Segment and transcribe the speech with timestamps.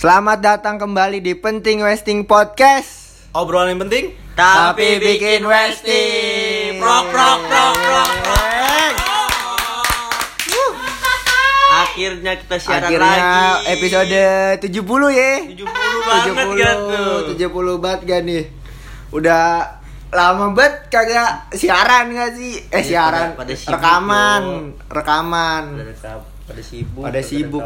[0.00, 3.20] Selamat datang kembali di Penting Westing Podcast.
[3.30, 6.80] Obrolan yang penting Tapi bikin Westing.
[6.80, 8.94] Prok prok prok prok prok.
[11.70, 13.28] Akhirnya kita siaran Akhirnya
[13.60, 13.68] lagi.
[13.70, 14.22] episode
[14.58, 14.72] 70
[15.12, 15.32] ya.
[15.44, 15.68] 70
[16.02, 17.16] banget kan tuh.
[17.28, 18.44] 70 banget gak nih?
[19.10, 19.44] Udah
[20.10, 22.56] lama banget kagak siaran gak sih?
[22.68, 24.42] Eh Iya, siaran, pada- pada rekaman,
[24.88, 25.62] rekaman.
[25.76, 26.18] Pada rekam,
[26.50, 27.02] pada sibuk.
[27.02, 27.62] Pada sibuk.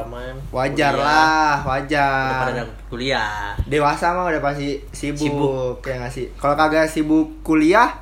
[0.50, 1.00] Wajar kuliah.
[1.00, 2.45] lah, Udah pada wajar.
[2.46, 3.35] ada kuliah.
[3.64, 5.76] Dewasa mah udah pasti sibuk, Sibuk.
[5.82, 6.26] ya gak sih?
[6.35, 7.96] Kalau kagak sibuk kuliah,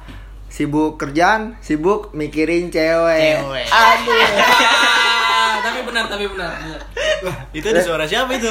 [0.46, 3.38] sibuk kerjaan, sibuk mikirin cewek.
[3.38, 3.66] Cewek.
[3.66, 4.20] Aduh.
[5.64, 6.80] tapi benar tapi benar, benar.
[7.52, 8.50] Itu ada suara siapa itu?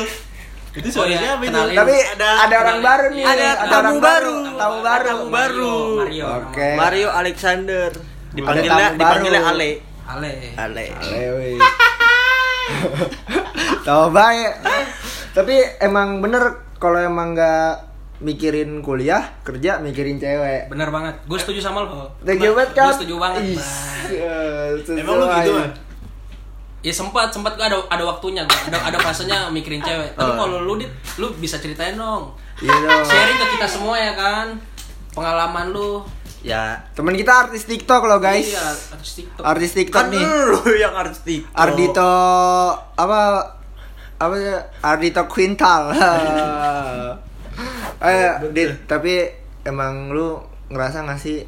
[0.71, 1.51] Itu suara Oh, iya, siapa itu?
[1.51, 1.75] kenalin.
[1.75, 3.25] Tapi ada, Ada- orang baru nih.
[3.27, 4.35] ada tamu orang baru.
[4.55, 5.05] Tamu baru.
[5.05, 5.75] Tamu baru.
[5.99, 6.69] Mario Oke.
[6.73, 7.89] Mario Alexander.
[8.31, 9.51] Dipanggilnya tamu dipanggilnya baru.
[9.53, 9.71] Ale.
[10.07, 10.85] Ale Ale.
[13.87, 14.51] Tahu baik.
[15.31, 16.43] Tapi emang bener
[16.75, 20.69] kalau emang nggak mikirin kuliah, kerja mikirin cewek.
[20.69, 22.85] benar banget gue setuju sama lo Setuju banget kan?
[22.85, 23.57] gue setuju banget eh,
[24.77, 24.99] sesuai.
[24.99, 25.71] Emang lu gitu kan?
[26.81, 30.37] ya sempat sempat gak ada ada waktunya gua ada ada fasenya mikirin cewek tapi Oh.
[30.39, 33.05] kalau lu dit lu bisa ceritain dong Iya dong.
[33.05, 34.57] sharing ke kita semua ya kan
[35.11, 36.01] pengalaman lu
[36.41, 36.81] Ya.
[36.97, 38.49] Temen kita artis TikTok loh guys.
[38.49, 40.25] iya artis tiktok Artis TikTok Kan nih.
[40.25, 41.53] lu yang harus TikTok.
[41.53, 42.13] Ardito
[42.97, 43.19] apa
[44.17, 44.57] apa ya?
[44.81, 45.93] Ardito Quintal.
[48.01, 49.29] eh, Dit, tapi
[49.61, 50.41] emang lu
[50.73, 51.45] ngerasa gak sih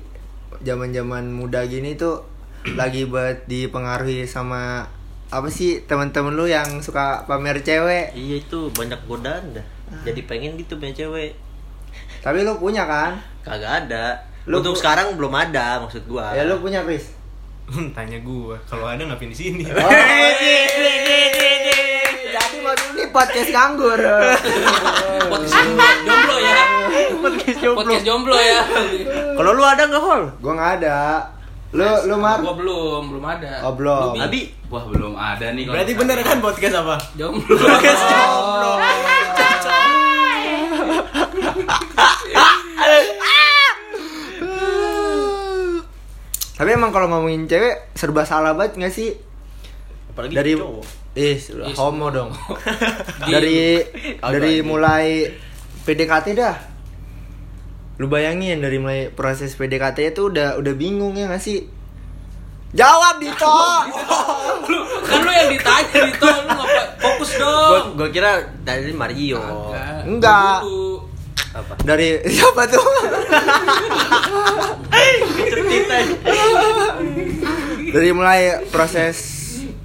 [0.61, 2.21] zaman-zaman muda gini tuh
[2.79, 4.85] lagi buat dipengaruhi sama
[5.33, 8.13] apa sih teman-teman lu yang suka pamer cewek?
[8.13, 9.65] Iya itu banyak godaan dah.
[10.05, 11.33] Jadi pengen gitu punya cewek.
[12.21, 13.17] Tapi lu punya kan?
[13.41, 14.21] Kagak ada.
[14.43, 16.31] Lu Untuk sekarang belum ada maksud gua.
[16.31, 17.15] Ya lu punya Chris.
[17.91, 19.63] Tanya gua, kalau ada ngapain di sini?
[19.63, 19.79] Oh,
[22.27, 23.99] Jadi maksud ini podcast nganggur.
[25.25, 25.63] podcast
[26.03, 26.59] jomblo ya
[27.15, 27.79] Podcast jomblo.
[27.79, 28.61] podcast jomblo ya
[29.33, 30.21] Kalau lu ada nggak hol?
[30.37, 30.97] Gua nggak ada.
[31.71, 32.37] Lu lu Mar?
[32.37, 34.11] gua belum belum ada Oh, belum.
[34.11, 34.21] Lu, Bi?
[34.21, 36.95] Abi Wah belum ada nih kalau Berarti bener kan podcast apa?
[37.15, 38.75] jomblo Oh.
[46.53, 49.09] Tapi emang kalau ngomongin cewek serba salah banget gak sih?
[50.13, 50.85] Apalagi Dari cowok.
[51.13, 52.29] eh Ih, homo dong.
[53.33, 53.81] Dari
[54.17, 55.29] dari mulai
[55.83, 56.55] PDKT dah.
[57.97, 61.65] Lu bayangin dari mulai proses PDKT itu udah udah bingung ya gak sih?
[62.73, 63.45] Jawab Dito.
[64.69, 68.31] lu kan lu yang ditanya Dito lu ngapa fokus Gua, dong gua kira
[68.61, 69.37] dari Mario.
[69.41, 70.01] Kagak.
[70.09, 70.59] Enggak.
[71.53, 71.73] Apa?
[71.79, 72.81] dari siapa tuh?
[77.85, 79.17] Dari mulai proses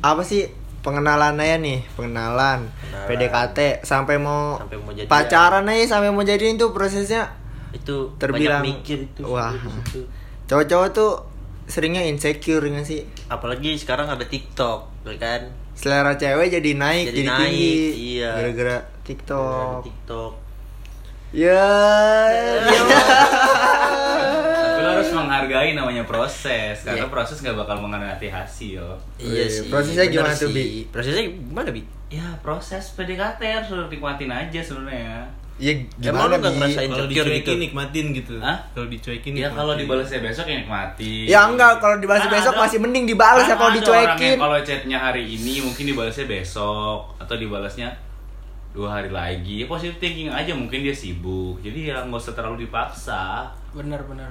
[0.01, 0.49] apa sih
[0.81, 3.07] pengenalan aja nih pengenalan, Pengenalan.
[3.07, 5.11] PDKT sampai mau Sampai mau jadian.
[5.11, 7.35] pacaran aja sampai mau jadiin tuh prosesnya
[7.71, 9.23] Itu Terbilang- mikir itu.
[9.23, 9.53] Wah.
[10.47, 11.13] cowok-cowok tuh
[11.67, 15.43] seringnya insecure nggak sih Apalagi sekarang ada TikTok, ya kan?
[15.75, 17.77] selera cewek jadi naik Jadi jadi, naik, tinggi
[18.17, 18.31] iya.
[18.35, 20.33] gara-gara TikTok TikTok.
[21.31, 21.65] Ya
[22.27, 22.69] ya.
[24.59, 27.11] Tapi lo harus menghargai namanya proses karena Iya.
[27.11, 28.85] proses gak bakal mengenai hasil.
[29.17, 29.69] Iya Wih, sih.
[29.69, 30.51] prosesnya bener gimana tuh.
[30.51, 30.87] Bi?
[30.87, 31.83] Prosesnya gimana, Bi?
[32.09, 35.27] Ya proses PDKT harus nikmatin aja sebenarnya.
[35.59, 36.57] ya Emang gimana lu nggak Bi?
[36.57, 37.53] ngerasain Kalau insecure dicuekin gitu?
[37.61, 38.35] nikmatin gitu.
[38.39, 38.57] Hah?
[38.71, 39.59] Kalau dicuekin Ya nikmatin.
[39.59, 41.13] kalau dibalasnya besok ya nikmati.
[41.27, 44.59] ya enggak kalau dibalas Kan besok ada- masih mending dibalas ya kan kalau dicuekin Kalau
[44.63, 47.91] chatnya hari ini mungkin dibalasnya besok atau dibalasnya
[48.79, 49.55] dua hari lagi.
[49.59, 51.59] Ya positive thinking aja mungkin dia sibuk.
[51.59, 53.51] Jadi ya nggak usah terlalu dipaksa.
[53.69, 54.31] benar benar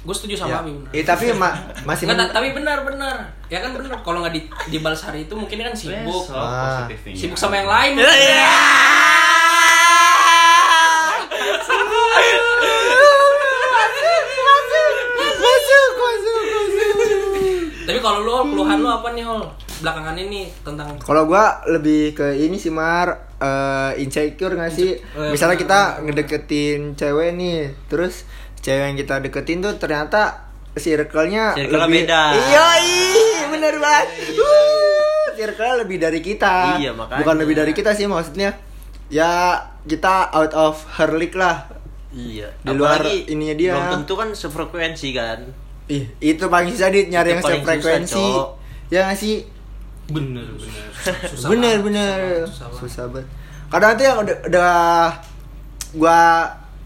[0.00, 0.40] gue setuju ya.
[0.40, 1.52] sama Abi benar Eh, tapi ma-
[1.84, 3.16] masih Nggak, tapi benar benar
[3.48, 6.88] ya kan benar kalau nggak di, dibalas hari itu mungkin kan sibuk Besok Ah.
[6.88, 7.20] positive thinking.
[7.20, 8.00] sibuk sama yang lain
[15.20, 16.46] masuk masuk
[17.82, 19.42] tapi kalau lu keluhan lu apa nih hol
[19.80, 24.94] belakangan ini tentang Kalau gua lebih ke ini sih Mar eh, insecure gak sih?
[24.96, 28.28] Eh, Misalnya kita ngedeketin cewek nih, terus
[28.60, 32.22] cewek yang kita deketin tuh ternyata circle-nya Circle-nya lebih beda.
[32.36, 32.66] Iya,
[33.50, 34.06] bener banget.
[34.38, 36.78] Uh, circle-nya lebih dari kita.
[36.78, 37.20] Iya, makanya.
[37.24, 38.54] Bukan lebih dari kita sih maksudnya.
[39.10, 41.66] Ya kita out of her league lah.
[42.14, 42.54] Iya.
[42.62, 43.72] Di luar Apalagi ininya dia.
[43.74, 45.40] Belum tentu kan sefrekuensi kan.
[45.90, 48.26] Ih, itu paling susah nyari Itu yang susah, sefrekuensi.
[48.30, 48.48] Cok.
[48.94, 49.42] Ya gak sih?
[50.10, 50.84] Bener bener.
[51.24, 52.80] susah bener banget, bener susah banget.
[52.80, 53.28] susah banget
[53.66, 54.72] kadang tuh yang udah, udah
[55.92, 56.20] gua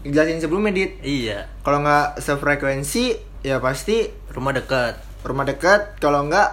[0.01, 1.49] jelasin sebelumnya dit Iya.
[1.61, 3.05] kalau nggak sefrekuensi
[3.41, 4.93] ya pasti Rumah dekat.
[5.21, 6.49] rumah dekat kalau nggak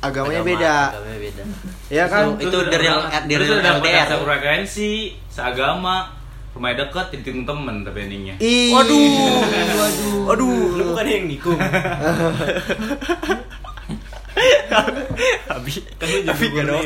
[0.00, 0.76] agamanya Agama- beda.
[0.90, 1.42] Agamanya beda.
[1.88, 2.24] Ya kan?
[2.34, 4.06] Itu, itu dari yang dari LDR.
[4.06, 4.92] satu frekuensi,
[5.26, 6.08] seagama,
[6.50, 8.34] rumah deket, titik temen tapi endingnya.
[8.38, 8.72] Ih.
[8.72, 8.96] Waduh.
[9.80, 10.32] Waduh.
[10.32, 11.60] Aduh, Lu bukan yang nikung.
[15.50, 16.82] Habis Kan lu jadi gubernur.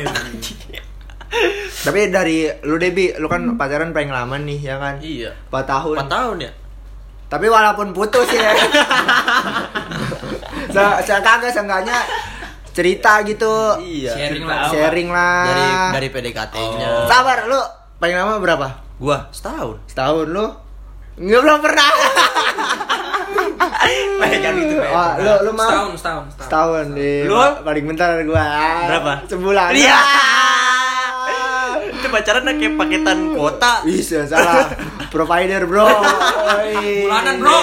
[1.84, 4.94] Tapi dari lu Debi, lu kan pacaran paling lama nih ya kan?
[5.02, 5.30] Iya.
[5.50, 5.96] 4 tahun.
[6.06, 6.52] 4 tahun ya?
[7.28, 8.54] Tapi walaupun putus ya.
[11.06, 11.98] Se kagak seenggaknya
[12.74, 13.78] cerita gitu.
[13.82, 14.12] Iya.
[14.14, 14.70] Sharing Cerita lah.
[14.70, 15.42] Sharing lah.
[15.46, 15.66] Dari
[15.98, 16.88] dari PDKT-nya.
[16.90, 17.06] Oh.
[17.10, 17.60] Sabar, lu
[17.98, 18.68] paling lama berapa?
[18.98, 19.82] Gua setahun.
[19.90, 20.46] Setahun lu?
[21.18, 21.90] Nggak belum pernah.
[24.34, 24.86] Jangan gitu, Pe.
[24.86, 26.46] Oh, lu lu mah Setahun, setahun, setahun.
[26.46, 27.20] setahun deh.
[27.24, 27.36] Lu?
[27.62, 28.44] paling bentar gua.
[28.86, 29.12] Berapa?
[29.24, 29.70] Sebulan.
[29.72, 29.94] Iya.
[29.94, 31.72] Ah.
[31.96, 33.72] Itu pacaran kayak paketan kuota.
[33.82, 34.68] Bisa salah.
[35.08, 35.86] Provider, Bro.
[37.04, 37.58] Bulanan, bro.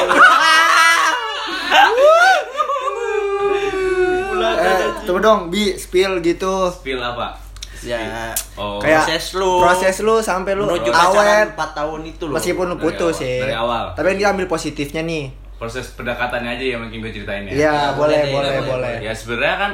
[4.54, 6.70] Eh, coba dong, Bi, spill gitu.
[6.72, 7.38] Spill apa?
[7.82, 8.30] Ya.
[8.54, 8.78] Oh.
[8.78, 9.52] Kayak proses lu.
[9.60, 12.34] Proses lu sampai lu Menuju awet pacaran 4 tahun itu loh.
[12.38, 13.42] meskipun lu Dari putus awal, ya.
[13.42, 13.84] dari awal.
[13.92, 15.24] Tapi kan kita ambil positifnya nih.
[15.62, 17.54] Proses pendekatannya aja yang mungkin gue ceritain ya.
[17.54, 18.94] Iya, boleh, boleh, boleh, boleh, boleh.
[19.00, 19.72] Ya sebenarnya kan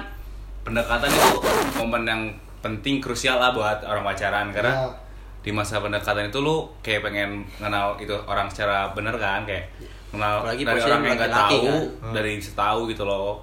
[0.62, 1.30] pendekatan itu
[1.78, 2.22] momen yang
[2.60, 4.92] penting krusial lah buat orang pacaran karena Ya.
[5.39, 9.72] di masa pendekatan itu lu kayak pengen kenal itu orang secara bener kan kayak
[10.10, 12.12] kenal Apalagi dari orang yang nggak laki-laki, tahu kan?
[12.12, 13.40] dari setahu gitu loh.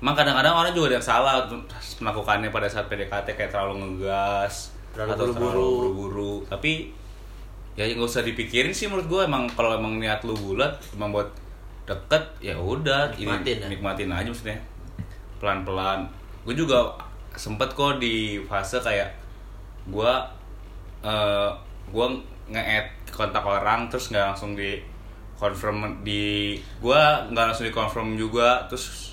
[0.00, 1.34] Emang kadang-kadang orang juga ada yang salah
[1.98, 5.44] melakukannya pada saat PDKT kayak terlalu ngegas Terlalu atau buru-buru.
[5.44, 6.32] terlalu buru-buru.
[6.46, 6.72] Tapi
[7.74, 11.28] ya nggak usah dipikirin sih menurut gue emang kalau emang niat lu bulat emang buat
[11.84, 13.66] deket ya udah ini Nikmatin ya.
[13.68, 14.58] nikmatin aja maksudnya.
[15.40, 16.08] Pelan-pelan.
[16.44, 16.96] Gue juga
[17.36, 19.10] sempet kok di fase kayak
[19.88, 20.12] gue
[21.04, 21.50] eh
[21.92, 22.06] gue
[22.48, 24.80] nge-add kontak orang terus nggak langsung di
[25.36, 27.02] confirm di gue
[27.32, 29.12] nggak langsung di confirm juga terus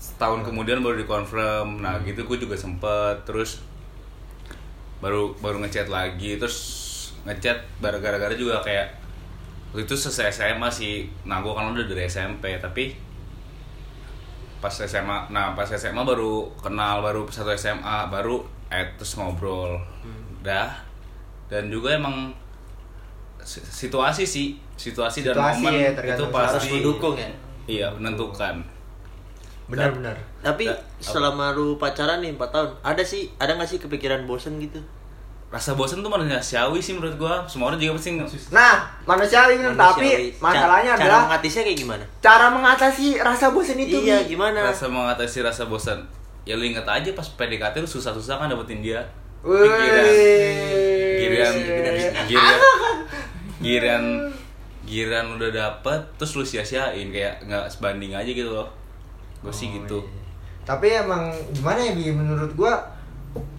[0.00, 1.84] setahun kemudian baru di confirm.
[1.84, 3.20] Nah gitu gue juga sempet.
[3.28, 3.60] Terus
[5.00, 6.56] baru baru ngechat lagi terus
[7.24, 8.99] ngechat gara-gara juga kayak
[9.70, 12.94] waktu itu selesai SMA sih nah gue kan udah dari SMP tapi
[14.60, 19.80] pas SMA nah pas SMA baru kenal baru satu SMA baru add terus ngobrol
[20.40, 20.68] dah
[21.48, 22.30] dan juga emang
[23.40, 24.46] si- situasi sih
[24.76, 27.30] situasi, dan Situasi momen ya, itu pasti Harus mendukung ya.
[27.66, 28.60] iya menentukan
[29.70, 30.16] Benar, benar.
[30.42, 34.58] Tapi Da- selama lu pacaran nih 4 tahun, ada sih ada gak sih kepikiran bosen
[34.58, 34.82] gitu?
[35.50, 38.14] Rasa bosan tuh manusiawi sih menurut gua semua orang juga pasti
[38.48, 40.28] Nah, manusiawi bener, tapi Manusiawi.
[40.38, 42.04] masalahnya Ca- cara adalah mengatasinya kayak gimana?
[42.20, 43.96] cara mengatasi rasa bosan itu.
[43.98, 44.30] iya, Bi.
[44.30, 44.58] gimana?
[44.64, 45.98] rasa mengatasi rasa bosan
[46.42, 49.02] ya lu inget aja pas PDKT lu susah-susah kan dapetin dia
[49.42, 49.58] Wih.
[51.18, 51.94] giliran giliran
[52.24, 52.60] giliran
[53.60, 54.04] giliran
[54.82, 58.68] giliran udah dapet terus lu sia-siain kayak nggak sebanding aja gitu loh
[59.40, 60.02] gue sih gitu
[60.60, 62.78] Tapi emang gimana ya Bi menurut gua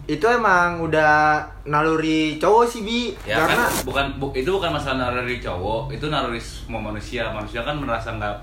[0.03, 5.07] itu emang udah naluri cowok sih Bi ya karena kan bukan bu- itu bukan masalah
[5.07, 8.35] naluri cowok itu naluri semua manusia manusia kan merasa nggak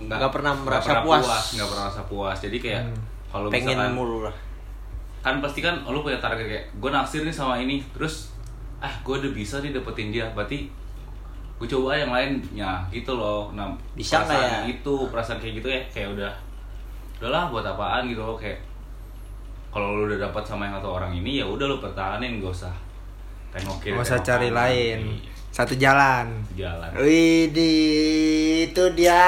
[0.00, 1.22] Nggak pernah merasa puas.
[1.52, 2.98] nggak pernah merasa puas jadi kayak Hmm.
[3.30, 4.34] kalau Pengen misalkan mulu lah.
[5.20, 8.34] kan pasti kan lu punya target kayak gue naksir nih sama ini terus
[8.76, 10.66] ah gue udah bisa nih dapetin dia berarti
[11.56, 14.74] gue coba yang lainnya gitu loh nah Bisa perasaan ya?
[14.74, 16.32] itu perasaan kayak gitu ya kayak udah
[17.16, 18.58] udahlah buat apaan gitu loh kayak
[19.72, 22.74] kalau lu udah dapat sama yang satu orang ini ya udah lu pertahanin gak usah
[23.50, 25.00] tengokin nggak usah cari lain.
[25.48, 26.32] Satu jalan.
[26.54, 29.20] jalan Widih, itu dia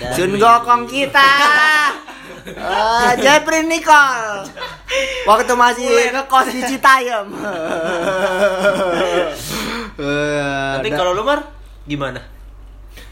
[0.00, 1.28] Dan- Sun Gokong kita.
[2.46, 4.48] Eh, Jeffrey Nicole.
[5.24, 7.28] Waktu masih ngekos di Citayam.
[9.96, 11.44] Eh, Tapi da- kalau lu Mar
[11.84, 12.20] gimana?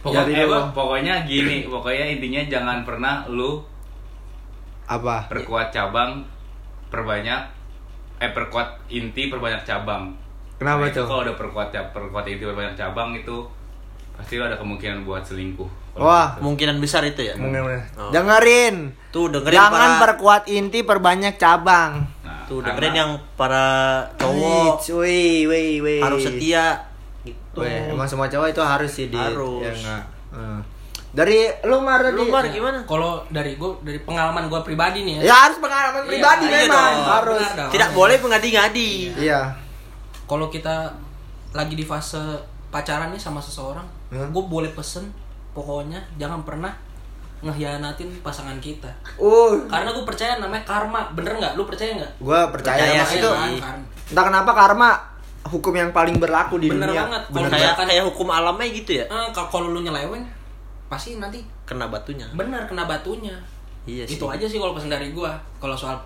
[0.00, 3.60] pokoknya, Jadi eh, pokoknya gini pokoknya intinya jangan pernah lu
[4.86, 5.26] apa?
[5.26, 6.20] perkuat cabang
[6.88, 7.40] perbanyak
[8.16, 10.12] eh perkuat inti perbanyak cabang
[10.54, 11.02] Kenapa Nah, tuh?
[11.04, 13.42] kalau udah perkuat ya perkuat inti perbanyak cabang itu
[14.14, 16.42] pasti ada kemungkinan buat selingkuh Wah, gitu.
[16.42, 17.34] Kemungkinan besar itu ya?
[17.34, 17.70] Mungkin.
[17.94, 18.10] Oh.
[18.10, 18.90] Dengerin.
[19.10, 22.02] Tuh dengerin Jangan para perkuat inti perbanyak cabang.
[22.20, 23.66] nah, tuh karena- dengerin yang para
[24.16, 26.02] cowok Wih, wih, wih.
[26.02, 26.82] harus setia
[27.22, 27.62] gitu.
[27.62, 29.78] Weh, emang semua cowok itu harus sih di Harus.
[29.78, 30.02] ya.
[31.14, 32.12] Dari lu Mar tadi.
[32.12, 32.83] Lu Mar gimana?
[32.83, 35.30] Kalau dari gue dari pengalaman gue pribadi nih ya.
[35.30, 37.38] Ya harus pengalaman Iya, pribadi iya memang dong, harus.
[37.38, 37.71] benar dong.
[37.71, 38.90] Tidak boleh mengadi-ngadi.
[39.16, 39.40] Iya.
[40.25, 40.90] Kalau kita
[41.52, 42.18] lagi di fase
[42.68, 44.28] pacaran nih sama seseorang, Hmm.
[44.28, 45.14] gue boleh pesen
[45.50, 46.75] pokoknya jangan pernah
[47.40, 48.88] ngehianatin pasangan kita.
[49.14, 51.52] Uh, Karena gue percaya namanya karma, bener nggak?
[51.54, 52.12] Lu percaya nggak?
[52.18, 53.30] gua percaya, Percaya Mas, itu.
[53.61, 53.78] kan.
[54.09, 54.88] Entah kenapa karma
[55.44, 57.04] hukum yang paling berlaku di Bener dunia.
[57.04, 57.23] banget.
[57.28, 59.04] Bener Kalau Kayak kayak hukum alamnya gitu ya.
[59.04, 60.25] Eh, kalau- kalau lu nyeleweng,
[60.94, 62.24] pasti nanti Kena batunya.
[62.30, 63.34] bener kena batunya.
[63.84, 64.14] Iya sih.
[64.14, 65.34] Itu aja sih kalau pesan dari gua.
[65.58, 65.98] Kalau soal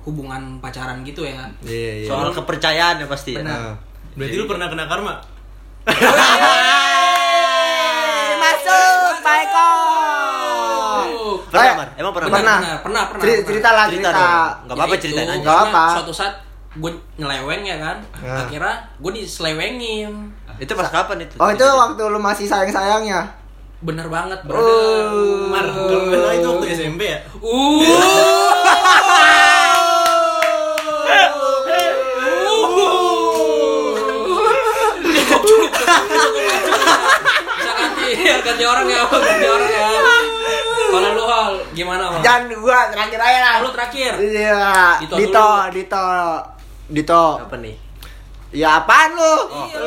[0.00, 1.44] hubungan pacaran gitu ya.
[1.60, 2.08] Iya, iya.
[2.08, 3.34] Soal kepercayaan ya pasti.
[3.34, 3.42] ya.
[3.42, 3.58] Benar.
[3.58, 3.76] Nah.
[4.12, 5.14] Berarti lu pernah kena karma?
[8.38, 9.70] Masuk, Pak Eko.
[11.12, 11.34] Oh.
[11.44, 11.88] Pernah, Eh, Mar?
[11.94, 12.28] Emang pernah?
[12.28, 12.58] Benar, Pernah.
[12.58, 13.44] benar, pernah, pernah, pernah.
[13.44, 14.12] cerita lah, Cerita cerita.
[14.12, 14.30] dong.
[14.62, 15.40] Gak apa-apa Jadi ceritain aja.
[15.40, 15.84] Nggak apa.
[15.92, 16.34] Suatu saat
[16.72, 17.96] gue nyeleweng ya kan.
[18.16, 18.38] Nah.
[18.42, 20.12] Akhirnya gue diselewengin.
[20.58, 21.34] Itu pas kapan itu?
[21.36, 23.20] Oh, itu waktu lu masih sayang-sayangnya.
[23.82, 24.46] Bener banget, Oh.
[24.46, 25.02] brother.
[25.50, 27.18] Mar, kalau nggak salah itu waktu SMP ya?
[37.52, 38.08] Bisa ganti,
[38.42, 39.86] ganti orang ya, ganti orang ya.
[40.92, 42.20] Kalau lu hal gimana Mal?
[42.20, 43.54] Jangan gua terakhir aja lah.
[43.64, 44.12] Lu terakhir.
[44.20, 44.60] Iya,
[45.00, 45.72] Dito Dito, dulu.
[45.72, 46.06] Dito,
[46.92, 47.24] Dito.
[47.48, 47.76] Apa nih?
[48.52, 49.34] Ya apaan lu?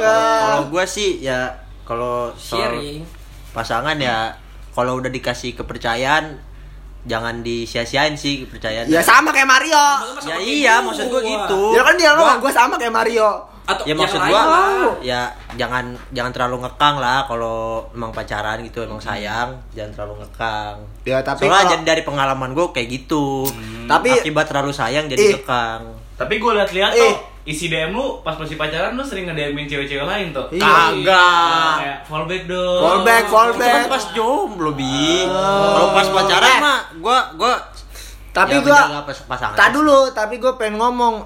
[0.02, 0.18] Ya.
[0.42, 1.54] Kalau gua sih ya
[1.86, 3.06] kalau soal Sharing.
[3.56, 4.36] Pasangan ya
[4.70, 6.36] kalau udah dikasih kepercayaan
[7.06, 8.86] jangan disia-siain sih kepercayaan.
[8.86, 9.78] Ya sama kayak Mario.
[10.26, 11.72] Ya iya, maksud gua gitu.
[11.72, 13.30] Ya kan dia ngomong gua sama kayak Mario.
[13.64, 14.94] Atau ya maksud gua lah.
[15.02, 15.22] ya
[15.56, 21.18] jangan jangan terlalu ngekang lah kalau emang pacaran gitu emang sayang jangan terlalu ngekang Ya
[21.22, 23.42] tapi soalnya kalau- jadi dari pengalaman gua kayak gitu
[23.88, 25.32] Tapi- akibat terlalu sayang jadi Ih.
[25.42, 25.82] ngekang
[26.16, 27.00] Tapi gue liat-liat Eh.
[27.02, 30.48] tuh isi DM lu pas masih pacaran lu sering nge-DM-in cewek-cewek lain tuh.
[30.50, 30.64] Iya.
[30.64, 32.82] kagak Kayak fallback dong.
[32.82, 33.84] Fallback, itu kan fallback.
[33.86, 35.34] pas jomblo bi Oh.
[35.70, 37.54] kalau pas pacaran mah gua gua
[38.32, 41.24] Tapi ya gua pasangan Tak dulu, tapi gue pengen ngomong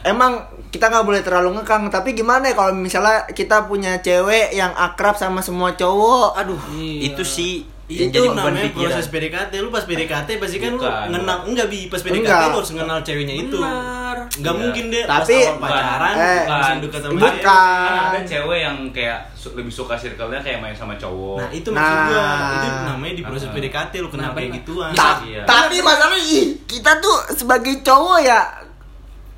[0.00, 4.72] Emang kita nggak boleh terlalu ngekang Tapi gimana ya kalau misalnya kita punya cewek yang
[4.72, 7.08] akrab sama semua cowok aduh Iya.
[7.08, 7.52] itu sih
[7.94, 11.06] itu jadi namanya pikiran proses PDKT lu pas PDKT pasti kan lu Bukan.
[11.08, 12.40] ngenal enggak bi pas PDKT Enggak.
[12.44, 14.16] lu harus kenal ceweknya itu Benar.
[14.32, 14.60] enggak Iya.
[14.60, 17.32] mungkin deh Tapi- pas pacaran Eh, langsung dekat sama bukan.
[17.32, 21.36] dia Kan ada cewek yang kayak su- lebih suka circle-nya kayak main sama cowok.
[21.38, 22.06] nah itu maksud Nah.
[22.06, 22.24] gua
[22.58, 23.52] itu namanya di proses Ah.
[23.52, 25.42] PDKT lu kenal Nah, kayak gituan Ta- Iya.
[25.42, 28.40] Tapi masalahnya kita tuh sebagai cowok ya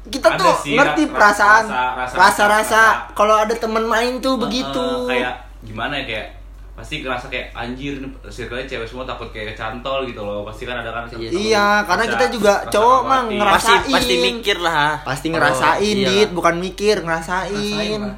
[0.04, 4.20] kita Ada tuh sih, ngerti ra- perasaan rasa- rasa- rasa-rasa rasa- kalau ada temen main
[4.20, 4.86] tuh Eh, begitu.
[5.06, 5.32] kayak
[5.62, 6.26] gimana ya kayak
[6.74, 10.42] pasti ngerasa kayak anjir nih circle-nya cewek semua takut kayak kecantol gitu loh.
[10.42, 11.30] Pasti kan ada kan Iya.
[11.30, 13.38] Iya, karena kita juga cowok mah khawatir.
[13.38, 13.94] ngerasa- pasti Ngerasain.
[13.94, 16.08] pasti mikir lah Pasti ngerasain, iya.
[16.08, 17.54] Dit, bukan mikir, ngerasain.
[17.54, 18.16] Rasain, Pak.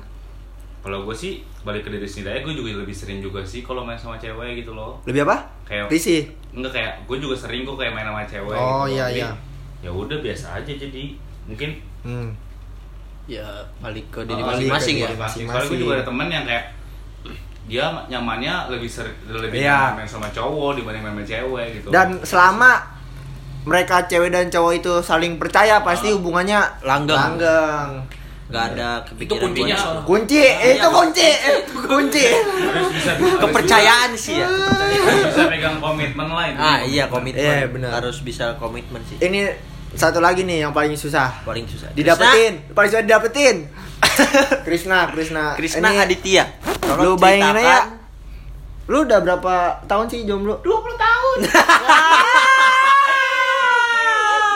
[0.83, 1.33] Kalau gue sih
[1.63, 4.57] balik ke diri sendiri aja gue juga lebih sering juga sih kalau main sama cewek
[4.57, 5.03] gitu loh.
[5.03, 5.37] Lebih apa?
[5.63, 6.31] Kayak Risih.
[6.53, 8.95] enggak kayak gue juga sering kok kayak main sama cewek Oh, gitu.
[8.95, 9.31] iya, Tapi iya.
[9.79, 11.03] Ya udah biasa aja jadi
[11.45, 11.71] mungkin
[12.01, 12.31] Hmm.
[13.27, 13.45] ya
[13.77, 15.45] balik ke diri Oh, masing-masing ya masing-masing.
[15.45, 16.65] Soalnya gue juga ada temen yang kayak
[17.67, 19.91] dia nyamannya lebih sering lebih Iya.
[19.91, 21.89] nyaman main sama cowok dibanding main sama cewek gitu.
[21.89, 22.71] Dan selama
[23.63, 27.19] mereka cewek dan cowok itu saling percaya pasti hubungannya Langgeng.
[27.37, 27.91] langgeng.
[28.47, 30.03] nggak ada Itu kepikiran kuncinya buat- soalnya.
[30.07, 32.25] Kunci, eh, itu kunci, eh, kunci.
[32.31, 34.71] harus bisa harus kepercayaan sih ya bisa,
[35.03, 36.55] harus bisa pegang komitmen lain.
[36.55, 37.91] ah iya komitmen Iya, benar.
[37.93, 39.51] harus bisa komitmen sih Ini
[39.93, 41.43] satu lagi nih yang paling susah.
[41.43, 43.57] paling susah Didapetin, paling susah didapetin.
[44.63, 45.57] Krishna, Krishna.
[45.57, 46.45] Krisna Ini Aditya
[46.89, 47.59] Lu Tolong bayangin aja.
[47.59, 47.87] ceritakan.
[48.87, 50.55] Lu udah berapa tahun sih jomblo?
[50.61, 51.37] 20 tahun.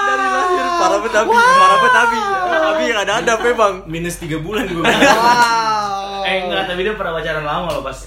[0.00, 2.18] dari lahir para petabi para petabi
[2.50, 6.22] abi yang ada ada memang minus 3 bulan gua wow.
[6.22, 7.98] Eh enggak, tapi dia pernah pacaran lama loh pas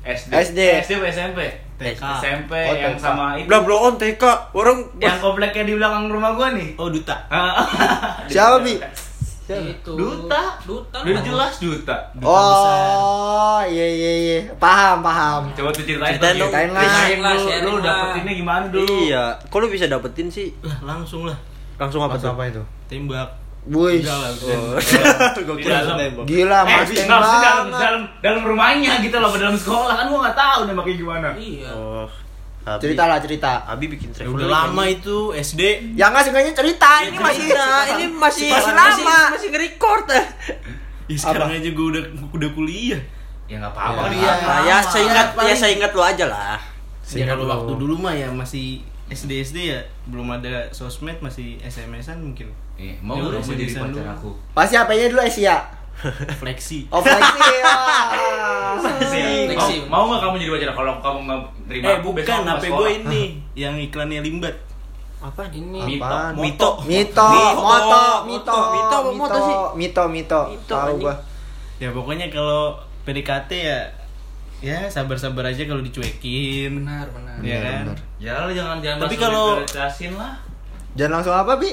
[0.00, 0.32] SD.
[0.32, 0.60] SD.
[0.80, 1.38] SD apa SMP?
[1.76, 2.02] TK.
[2.18, 3.00] SMP Oh, yang TK.
[3.02, 3.44] sama itu.
[3.46, 4.22] Blah blow on TK
[4.52, 6.76] orang Yang kompleknya di belakang rumah gua nih.
[6.76, 7.16] oh duta
[8.32, 8.74] Siapa, Bi?
[9.60, 9.92] Itu.
[9.92, 10.42] Duta.
[10.62, 10.96] Duta.
[11.00, 11.96] Udah jelas duta.
[12.12, 12.78] Duta besar.
[13.00, 14.38] Oh, iya iya iya.
[14.54, 15.42] Paham, paham.
[15.52, 16.50] Coba tuh ceritain Ceritain tuh, dong.
[16.50, 16.80] Ceritain lah.
[16.80, 17.82] Ceritain Sharing lah, lu, sharing lu lah.
[17.82, 18.94] dapetinnya gimana dulu?
[19.02, 21.36] iya kok lu bisa dapetin sih lah langsung lah
[21.76, 22.62] langsung apa tuh itu?
[22.86, 23.28] tembak
[23.68, 24.00] Wih.
[24.00, 24.72] lah Oh.
[25.60, 26.24] dalam.
[26.24, 30.38] Gila, Eh, Mas Teng dalam, dalam, dalam rumahnya gitu loh, dalam sekolah kan gua nggak
[30.38, 31.28] tahu nembaknya gimana.
[31.36, 31.68] Iya.
[31.70, 32.08] oh
[32.60, 33.50] Abi, Cerita lah, cerita.
[33.64, 35.62] Abi bikin Ya travel udah lama itu SD
[35.96, 39.18] Ya nggak seenggaknya cerita, ini masih Nah, ini masih masih lama.
[39.32, 40.26] masih nge-record eh.
[41.08, 43.00] ya sekarang aja gua udah udah kuliah
[43.48, 44.32] Ya nggak apa-apa kan Iya.
[44.36, 44.56] iya.
[44.62, 46.60] Ya saya ingat ya saya ingat lu aja lah
[47.10, 52.22] ya kalau waktu dulu mah ya masih SD SD ya belum ada sosmed masih SMS-an
[52.22, 54.00] mungkin Eh, mau Ya kamu jadi pacar dulu.
[54.06, 54.30] aku?
[54.54, 55.56] Pasti HP-nya dulu Asia.
[56.34, 57.50] Fleksi Oh, flexi.
[57.64, 58.08] wah.
[58.90, 59.74] Fleksi.
[59.86, 60.76] Mau, mau nggak kamu jadi aku?
[60.76, 63.22] kalau kamu nggak terima eh aku, bukan HP gue ini
[63.62, 64.54] yang iklannya limbat
[65.20, 65.84] apa Ini.
[65.84, 66.00] Mito.
[66.00, 66.32] Apaan?
[66.34, 67.28] Mito Mito, Mito.
[67.60, 68.56] moto, mito,
[69.12, 69.56] Mito sih?
[69.76, 70.40] Mito, mito.
[70.48, 71.14] Mito, Tahu gua.
[71.76, 73.80] ya pokoknya kalau PDKT ya
[74.60, 77.36] ya sabar-sabar aja kalau dicuekin Benar, benar.
[77.40, 77.98] ya kan benar.
[78.16, 80.32] Ya lu jangan jangan Tapi kalau- diprioritasin lah.
[80.90, 81.70] Jangan langsung apa, Bi?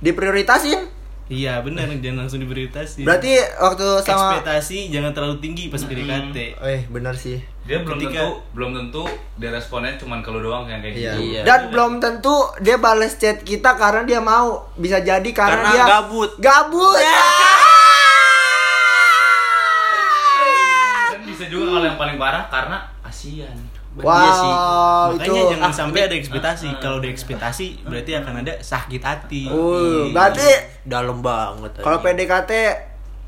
[0.00, 0.80] Diprioritasin.
[1.28, 3.04] Iya benar, jangan langsung diberitasi.
[3.04, 6.56] Berarti waktu sama ekspektasi jangan terlalu tinggi pas PDKT.
[6.56, 7.36] Eh, bener sih.
[7.62, 9.04] Dia belum Ketika- tentu belum tentu
[9.36, 11.12] dia responnya cuman kalau doang yang kayak Iya.
[11.12, 11.20] gitu.
[11.22, 11.40] Iya.
[11.44, 14.72] Dan belum tentu dia bales chat kita karena dia mau.
[14.74, 16.30] Bisa jadi karena, Karena dia gabut.
[16.38, 16.96] Gabut.
[21.08, 22.76] Dan bisa juga kalau yang paling parah karena
[24.00, 24.52] Wow, Iya sih.
[25.10, 25.52] Makanya itu.
[25.52, 26.68] jangan sampai ada ekspektasi.
[26.78, 29.42] Kalau ada ekspektasi berarti akan ada sakit hati.
[29.46, 30.48] Uh, berarti
[30.82, 31.78] Dalam banget.
[31.78, 32.00] kalau.
[32.00, 32.52] PDKT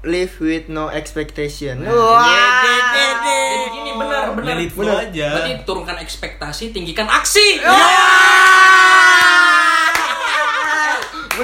[0.02, 1.80] live with no expectation.
[1.80, 2.24] Iya, Wah.
[2.90, 3.38] Jadi
[3.70, 4.56] gini benar benar.
[4.66, 5.28] Flow aja.
[5.34, 7.60] Berarti turunkan ekspektasi, tinggikan aksi.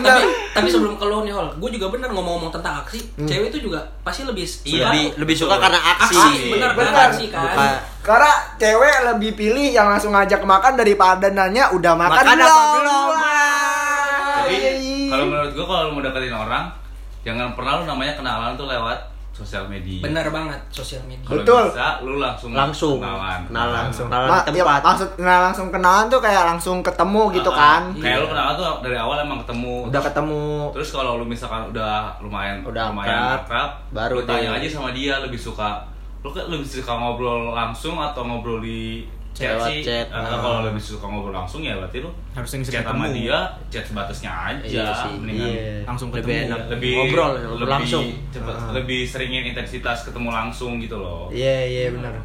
[0.07, 0.17] Benar.
[0.17, 3.03] Tapi, tapi sebelum ke lo nih Hol, gue juga bener ngomong-ngomong tentang aksi.
[3.19, 6.15] Cewek itu juga pasti lebih Iya, lebih lebih suka karena aksi.
[6.15, 6.93] aksi, bener Bener.
[6.93, 7.43] kan aksi kan.
[7.45, 12.65] Bukan- Karena cewek lebih pilih yang langsung ngajak makan daripada nanya udah makan, Makan apa
[12.73, 13.09] belum?
[14.47, 14.63] Jadi
[15.09, 16.65] kalau menurut gua kalau lu mau deketin orang,
[17.21, 18.99] jangan pernah lu namanya kenalan tuh lewat
[19.37, 20.01] sosial media.
[20.01, 21.21] Bener banget sosial media.
[21.23, 21.65] Kalau Betul.
[21.69, 23.41] bisa lu langsung langsung kenalan.
[23.45, 24.81] kenalan langsung kenalan Ma- di ya, tempat.
[24.83, 27.83] maksud nah, langsung kenalan tuh kayak langsung ketemu gitu Ah, kan.
[27.95, 29.75] Kayak lu kenalan tuh dari awal emang ketemu.
[29.87, 34.67] udah ketemu Terus kalau lu misalkan udah lumayan Udah lumayan akrab, baru lu tanya aja
[34.67, 35.85] sama dia lebih suka
[36.19, 39.81] lu kan lebih suka ngobrol langsung atau ngobrol di chat Lewat sih.
[39.83, 40.07] chat.
[40.09, 40.41] Atau Ah.
[40.41, 43.17] kalau lebih suka ngobrol langsung ya berarti lu Harus yang sering chat sama ketemu.
[43.19, 43.39] dia,
[43.69, 44.65] chat sebatasnya aja.
[44.65, 45.13] Iya sih.
[45.15, 45.69] Mendingan Iya.
[45.85, 46.49] Langsung Lebih ketemu.
[46.49, 46.61] enak.
[46.69, 48.05] lebih Ngobrol, lebih ngobrol langsung.
[48.29, 48.71] cepet, Ah.
[48.73, 51.29] lebih seringin intensitas ketemu langsung gitu loh.
[51.31, 52.17] iya iya benar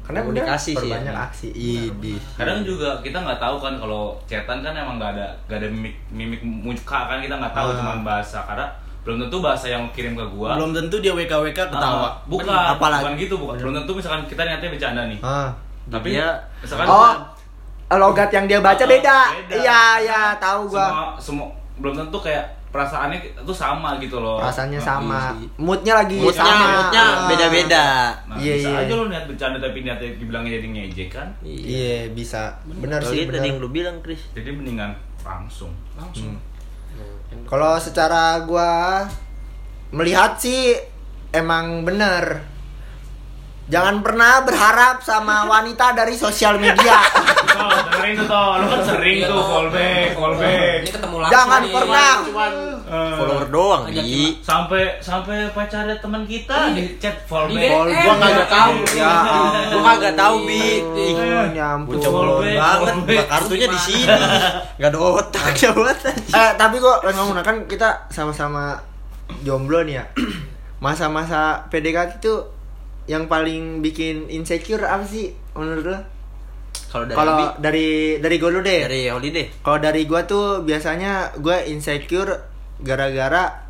[0.00, 1.00] karena udah Komunikasi sih ya.
[1.00, 5.26] banyak aksi idi kadang juga kita nggak tahu kan kalau chatan kan emang nggak ada
[5.42, 7.74] nggak ada mimik mimik muka kan kita nggak tahu Ah.
[7.74, 8.68] cuman bahasa karena
[9.00, 12.04] belum tentu bahasa yang kirim ke gua Belum tentu dia WKWK ketawa.
[12.04, 15.48] Ah, bukan Apalagi- bukan gitu bukan belum tentu misalkan kita niatnya bercanda nih ah.
[15.86, 17.12] Tapi Dia- misalkan oh
[17.94, 19.18] logat yang dia baca Ah, beda.
[19.44, 19.54] beda.
[19.54, 20.86] iya iya tahu gua.
[20.88, 24.42] Semua semua belum tentu kayak perasaannya itu sama gitu loh.
[24.42, 25.20] Perasaannya Nah, sama.
[25.30, 26.66] iya moodnya lagi moodnya sama.
[26.66, 27.26] moodnya Ah.
[27.30, 27.84] beda-beda.
[28.26, 28.82] Nah, Iya, bisa iya.
[28.82, 31.28] aja lo niat bercanda tapi niatnya dibilangnya jadi ngejek kan?
[31.40, 32.58] Iya bisa.
[32.66, 34.26] Benar sih gitu tadi yang benar lu bilang Chris.
[34.34, 35.70] Jadi mendingan langsung.
[35.94, 36.34] Langsung.
[37.44, 39.02] kalau secara gua
[39.90, 40.70] melihat sih
[41.30, 42.38] emang bener
[43.64, 47.00] jangan pernah berharap sama wanita dari sosial media.
[47.54, 49.46] Tuh, dengerin tuh toh, lu kan sering tuh toh.
[49.46, 50.78] fallback, fallback.
[50.82, 51.70] Ini ketemu langsung jangan nih.
[51.70, 52.12] pernah.
[52.84, 54.10] Eh, follower doang di
[54.42, 57.14] sampai sampai pacarnya teman kita di chat.
[57.22, 57.70] DM.
[57.94, 58.74] gua kagak tahu.
[58.98, 59.14] Ya
[59.70, 60.66] gua kagak tahu bi.
[61.86, 64.02] Bolos Fallback, banget, kartunya di sini.
[64.82, 68.82] Gak ada otak coba eh tapi kok kan ngomong kan kita sama-sama
[69.46, 70.04] jomblo nih ya.
[70.84, 72.34] Masa-masa PDKT itu
[73.04, 75.98] yang paling bikin insecure apa sih menurut lo?
[76.94, 77.88] Kalau dari Kalau dari
[78.22, 78.80] dari gue lu deh.
[78.86, 79.46] dari holiday.
[79.62, 82.38] Kalau dari gua tuh biasanya gua insecure
[82.78, 83.66] gara-gara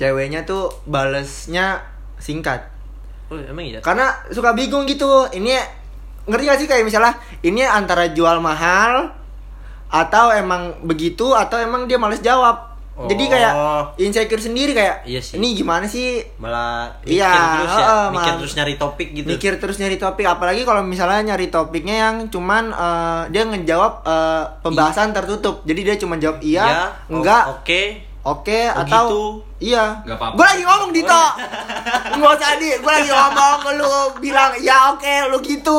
[0.00, 1.84] ceweknya tuh balesnya
[2.16, 2.64] singkat.
[3.28, 3.84] Oh, emang iya.
[3.84, 5.28] Karena suka bingung gitu.
[5.28, 5.60] Ini
[6.28, 9.12] ngerti gak sih kayak misalnya ini antara jual mahal
[9.88, 12.67] atau emang begitu atau emang dia males jawab.
[13.00, 13.30] Jadi Oh.
[13.30, 13.52] kayak
[13.96, 15.36] insecure sendiri kayak Iya sih.
[15.36, 19.26] ini gimana sih Malah mikir Iya, terus ya, heeh, mikir terus nyari topik gitu.
[19.28, 24.42] mikir terus nyari topik apalagi kalau misalnya nyari topiknya yang cuman eh, dia ngejawab eh,
[24.60, 25.62] pembahasan tertutup.
[25.62, 27.82] Jadi dia cuma jawab iya, Iya, enggak, Oke.
[28.30, 29.22] Oke Oh, atau gitu.
[29.64, 29.84] iya.
[30.02, 30.34] Nggak apa-apa.
[30.34, 31.22] Gue lagi ngomong Dito.
[32.18, 35.78] Nggak usah di, gue lagi ngomong lu bilang ya oke lu gitu.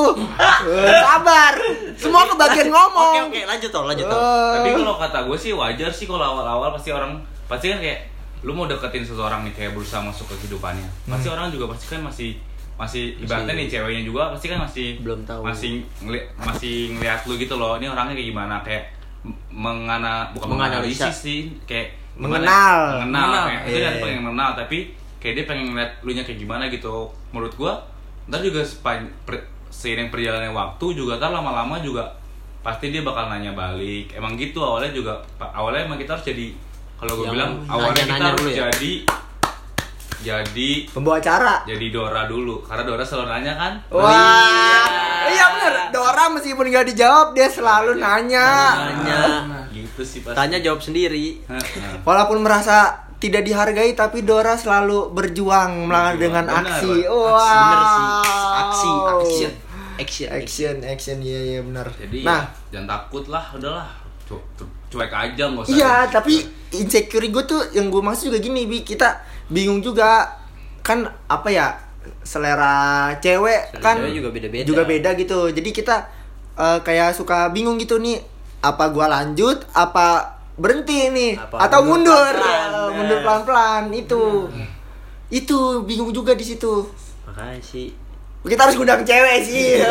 [0.65, 1.53] Eh, Sabar.
[1.93, 3.13] Semua kebagian Oke, ngomong.
[3.27, 4.17] oke, lanjut toh, lanjut toh.
[4.17, 7.99] Eh, Tapi kalau kata gue sih wajar sih kalau awal-awal pasti orang pasti kan kayak
[8.39, 10.87] lu mau deketin seseorang nih kayak berusaha masuk ke kehidupannya.
[11.05, 11.35] Pasti Hmm.
[11.35, 12.29] orang juga pasti kan masih
[12.73, 15.43] masih ibaratnya nih ceweknya juga pasti kan masih Belum tahu.
[15.43, 17.75] masih ngeli masih ngeliat lu gitu loh.
[17.75, 18.83] Ini orangnya kayak gimana kayak
[19.49, 22.99] mengana bukan menganalisis sih kayak Mengenal.
[22.99, 23.89] mengenal Mengenal, kayak iya.
[23.89, 24.77] dia pengen mengenal tapi
[25.17, 27.73] kayak dia pengen ngeliat lu nya kayak gimana gitu menurut gua
[28.25, 32.03] ntar juga sepan- per- seiring perjalanan waktu juga ntar lama-lama juga
[32.59, 36.51] pasti dia bakal nanya balik emang gitu awalnya juga awalnya emang kita harus jadi
[36.95, 38.55] kalau gue Yang bilang awalnya kita harus ya?
[38.67, 38.91] jadi
[40.19, 41.63] jadi pembawa acara.
[41.63, 44.83] jadi Dora dulu karena Dora selalu nanya kan Wah.
[45.29, 45.73] Iya bener.
[45.89, 48.49] Dora meskipun gak dijawab dia selalu nanya.
[48.75, 49.21] Tanya,
[49.99, 51.43] gitu sih tanya jawab sendiri.
[52.07, 57.03] Walaupun merasa tidak dihargai tapi Dora selalu berjuang Berjuang, dengan benar, aksi.
[57.03, 57.51] Wah.
[57.51, 58.07] Bener sih.
[58.55, 59.51] Aksi, action.
[59.99, 60.27] Action.
[60.31, 61.91] Action, action, iya iya benar.
[61.91, 63.87] jadi nah, ya, jangan takut lah udahlah
[64.23, 66.39] Cu- cu- cuek aja nggak usah iya tapi
[66.71, 69.19] insecure gue tuh yang gue maksud juga gini, bi kita
[69.51, 70.39] bingung juga
[70.79, 71.75] kan apa ya
[72.23, 74.63] selera cewek Selera kan cewek juga beda-beda.
[74.63, 75.39] juga beda gitu.
[75.51, 75.95] Jadi kita
[76.55, 78.23] eh, kayak suka bingung gitu nih
[78.59, 82.35] apa gua lanjut apa berhenti nih Apa, atau mundur mundur?
[82.35, 82.67] pelan-pelan.
[82.69, 84.23] Eh, mundur pelan-pelan itu.
[85.29, 86.83] Itu bingung juga di situ.
[87.23, 87.95] Makanya sih.
[88.41, 89.79] Kita harus ngundang cewek sih.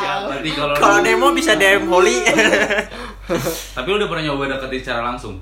[0.00, 2.24] Ya, berarti kalau kalau lu- demo bisa DM Holly.
[3.76, 5.36] Tapi lu udah pernah nyoba deketin secara langsung?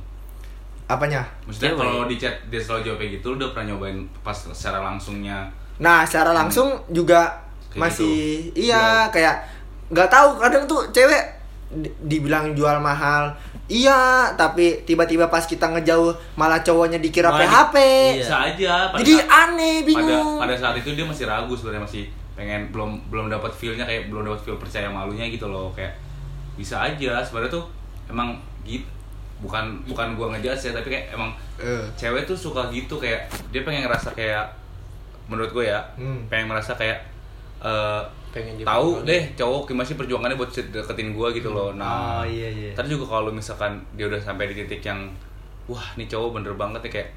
[0.85, 1.21] apanya?
[1.45, 1.81] Maksudnya Cewek.
[1.85, 5.45] kalau di chat dia selalu jawab kayak gitu, lu udah pernah nyobain pas secara langsungnya?
[5.79, 7.29] Nah, secara langsung juga
[7.69, 8.17] Kayak masih
[8.49, 8.67] gitu.
[8.67, 9.37] iya kayak
[9.87, 11.23] nggak tahu kadang tuh cewek
[12.01, 13.29] dibilang jual mahal.
[13.67, 17.77] Iya, tapi tiba-tiba pas kita ngejauh malah cowoknya dikira Malah di- PHP.
[17.77, 18.13] Iya.
[18.19, 18.73] Bisa aja.
[18.89, 20.37] pada Jadi saat- aneh, pada bingung.
[20.39, 24.23] pada saat itu dia masih ragu sebenarnya masih pengen belum belum dapat feelnya kayak belum
[24.23, 25.91] dapat feel percaya malunya gitu loh kayak
[26.55, 27.67] bisa aja sebenarnya tuh
[28.07, 28.31] emang
[28.63, 28.87] gitu
[29.39, 31.83] bukan bukan gua ngejudge ya tapi kayak emang Eh.
[31.93, 34.47] cewek tuh suka gitu kayak dia pengen ngerasa kayak
[35.27, 36.25] menurut gue ya Hmm.
[36.27, 37.03] pengen merasa kayak
[37.59, 42.25] eh, Pengen tahu deh cowok gimana sih perjuangannya buat deketin gue gitu loh nah Oh,
[42.25, 42.71] iya, iya.
[42.73, 45.09] ntar juga kalau misalkan dia udah sampai di titik yang
[45.65, 47.11] wah nih cowok bener banget ya kayak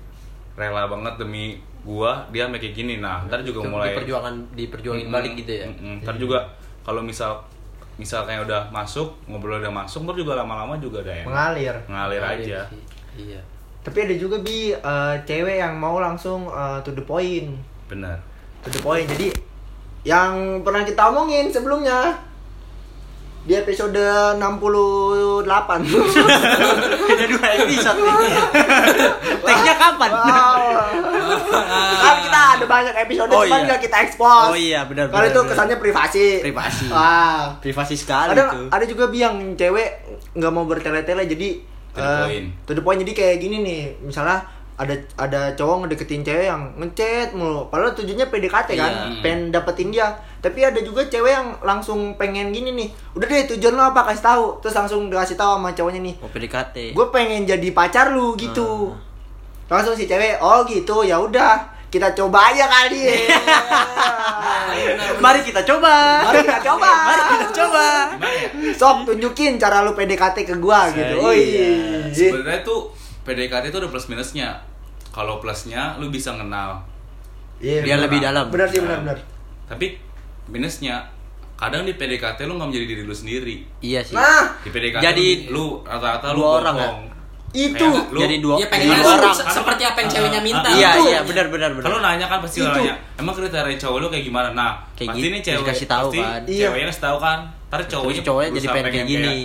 [0.53, 5.05] rela banget demi gua dia sampai kayak gini nah ntar juga mulai di perjuangan diperjuangin
[5.05, 5.95] Mm-mm, balik gitu ya mm-mm.
[6.01, 6.39] ntar juga
[6.81, 7.39] kalau misal
[7.95, 11.75] misal kayak udah masuk ngobrol udah masuk ntar juga lama-lama juga ada yang Mengalir.
[11.85, 12.81] ngalir aja Iya sih.
[13.27, 13.41] iya
[13.81, 17.49] Tapi ada juga bi eh, cewek yang mau langsung eh, to the point.
[17.85, 18.13] bener
[18.61, 19.09] To the point.
[19.09, 19.33] Jadi
[20.01, 22.17] yang pernah kita omongin sebelumnya
[23.41, 23.97] di episode
[24.37, 24.37] 68.
[27.01, 28.33] Beda dua episode nih.
[29.45, 30.09] Tag-nya kapan?
[30.11, 30.61] Wow.
[31.97, 33.67] kan kita ada banyak episode Oh, cuman iya.
[33.67, 34.45] nggak kita expose.
[34.47, 36.25] Oh iya, benar, Kalau itu kesannya privasi.
[36.39, 36.85] Privasi.
[36.87, 37.57] Wah.
[37.57, 38.67] Privasi sekali Ada tuh.
[38.69, 39.89] ada juga bi yang cewek
[40.31, 41.49] nggak mau bertele-tele jadi
[41.91, 42.47] To the eh, point.
[42.63, 42.99] to the point.
[43.01, 43.81] jadi kayak gini nih.
[43.99, 44.39] Misalnya
[44.75, 47.67] ada ada cowok ngedeketin cewek yang ngechat mulu.
[47.67, 49.19] Padahal tujuannya PDKT kan, Iya.
[49.19, 50.07] pengen dapetin dia.
[50.37, 52.87] Tapi ada juga cewek yang langsung pengen gini nih.
[53.13, 54.43] Udah deh tujuan lo apa kasih tahu.
[54.59, 56.13] Terus langsung dikasih tahu sama cowoknya nih.
[56.17, 56.75] Mau PDKT.
[56.91, 58.91] gue pengen jadi pacar lu gitu
[59.67, 63.07] langsung si cewek oh gitu ya udah kita coba aja kali
[65.23, 65.93] Mari kita coba.
[66.25, 66.89] Mari kita coba.
[67.07, 67.85] Mari kita coba.
[68.19, 72.89] ya sok tunjukin cara lu PDKT ke gua gitu oh iya sebenarnya tuh
[73.21, 74.57] PDKT itu ada plus minusnya
[75.09, 76.81] kalau plusnya lu bisa kenal
[77.57, 78.05] Iya, Biar benar.
[78.07, 78.45] lebih dalam.
[78.47, 79.17] benar sih benar benar
[79.65, 79.93] tapi
[80.47, 81.05] minusnya
[81.53, 84.13] kadang di PDKT lu nggak menjadi diri lu sendiri Iya sih.
[84.13, 87.01] nah di PDKT Jadi lu rata-rata lu dua orang bohong.
[87.51, 89.53] itu Kayak lu- Jadi dua Iya pengen dua orang orang.
[89.53, 90.67] seperti apa yang ceweknya minta.
[90.67, 91.01] Iya, Itu.
[91.05, 91.83] iya, benar benar benar.
[91.83, 92.67] kalau nanya kan pasti Itu.
[92.67, 96.07] nanya emang kriteria cowok lu kayak gimana nah Kayak pasti gitu, nih cewek dikasih tahu
[96.07, 96.41] pasti kan.
[96.43, 96.63] Iya.
[96.65, 99.39] ceweknya kasih tahu kan ntar cowoknya cowoknya jadi pengen kayak gini.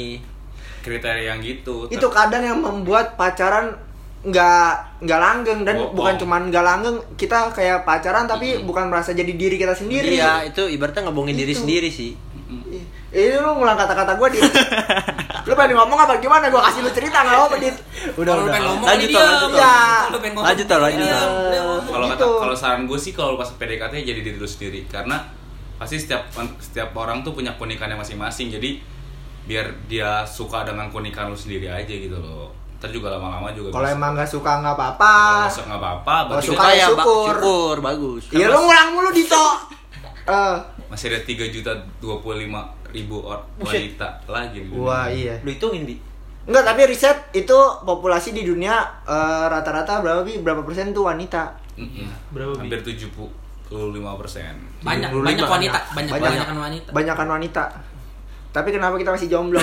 [0.86, 3.74] Kriteria yang gitu itu kadang yang membuat pacaran
[4.22, 4.70] nggak
[5.02, 9.54] nggak langgeng dan bukan cuman nggak langgeng kita kayak pacaran tapi bukan merasa jadi diri
[9.54, 11.62] kita sendiri Iya, itu ibaratnya ngebohongin diri Itu.
[11.62, 12.14] sendiri sih.
[13.08, 14.40] Ini lu ngulang kata-kata gue di
[15.46, 16.50] Lu pengen ngomong apa gimana?
[16.50, 17.76] Gue kasih lu cerita gak apa Dit
[18.12, 18.52] Udah, Kalau lu udah.
[18.52, 19.30] pengen ngomong Lanjut, Tol, diam.
[19.30, 19.56] lanjut, Tol.
[19.56, 19.78] Ya.
[20.04, 20.44] Lu pengen ngomong.
[20.44, 21.30] Lanjut, Tol, lanjut, Tol.
[21.86, 22.30] kalau kata Gitu.
[22.36, 25.16] kalau saran gue sih kalau pas PDKT jadi diri lu sendiri karena
[25.76, 26.26] pasti setiap
[26.58, 28.80] setiap orang tuh punya keunikannya masing-masing jadi
[29.46, 33.88] biar dia suka dengan keunikan lu sendiri aja gitu loh ntar juga lama-lama juga Kalau
[33.88, 37.26] emang gak suka gak apa-apa nggak suka nggak apa-apa Kalau suka ya syukur.
[37.32, 38.22] syukur, bagus.
[38.28, 39.46] Iya lu ngulang mulu Dito
[40.26, 43.22] Eh, masih ada tiga juta dua puluh lima ribu
[43.56, 44.82] wanita lagi di dunia.
[44.82, 45.94] Wah iya Lu hitungin, Bi.
[46.44, 51.54] Enggak tapi riset itu populasi di dunia eh, rata-rata berapa bi berapa persen tuh wanita
[51.76, 52.10] Mm-mm.
[52.28, 52.66] Berapa, Bi?
[52.66, 53.06] hampir tujuh
[53.64, 56.26] puluh lima persen Banyak 75 banyak wanita, banyak Banyak.
[56.42, 56.88] banyak wanita.
[56.90, 57.62] banyakan wanita
[58.56, 59.60] tapi kenapa kita masih jomblo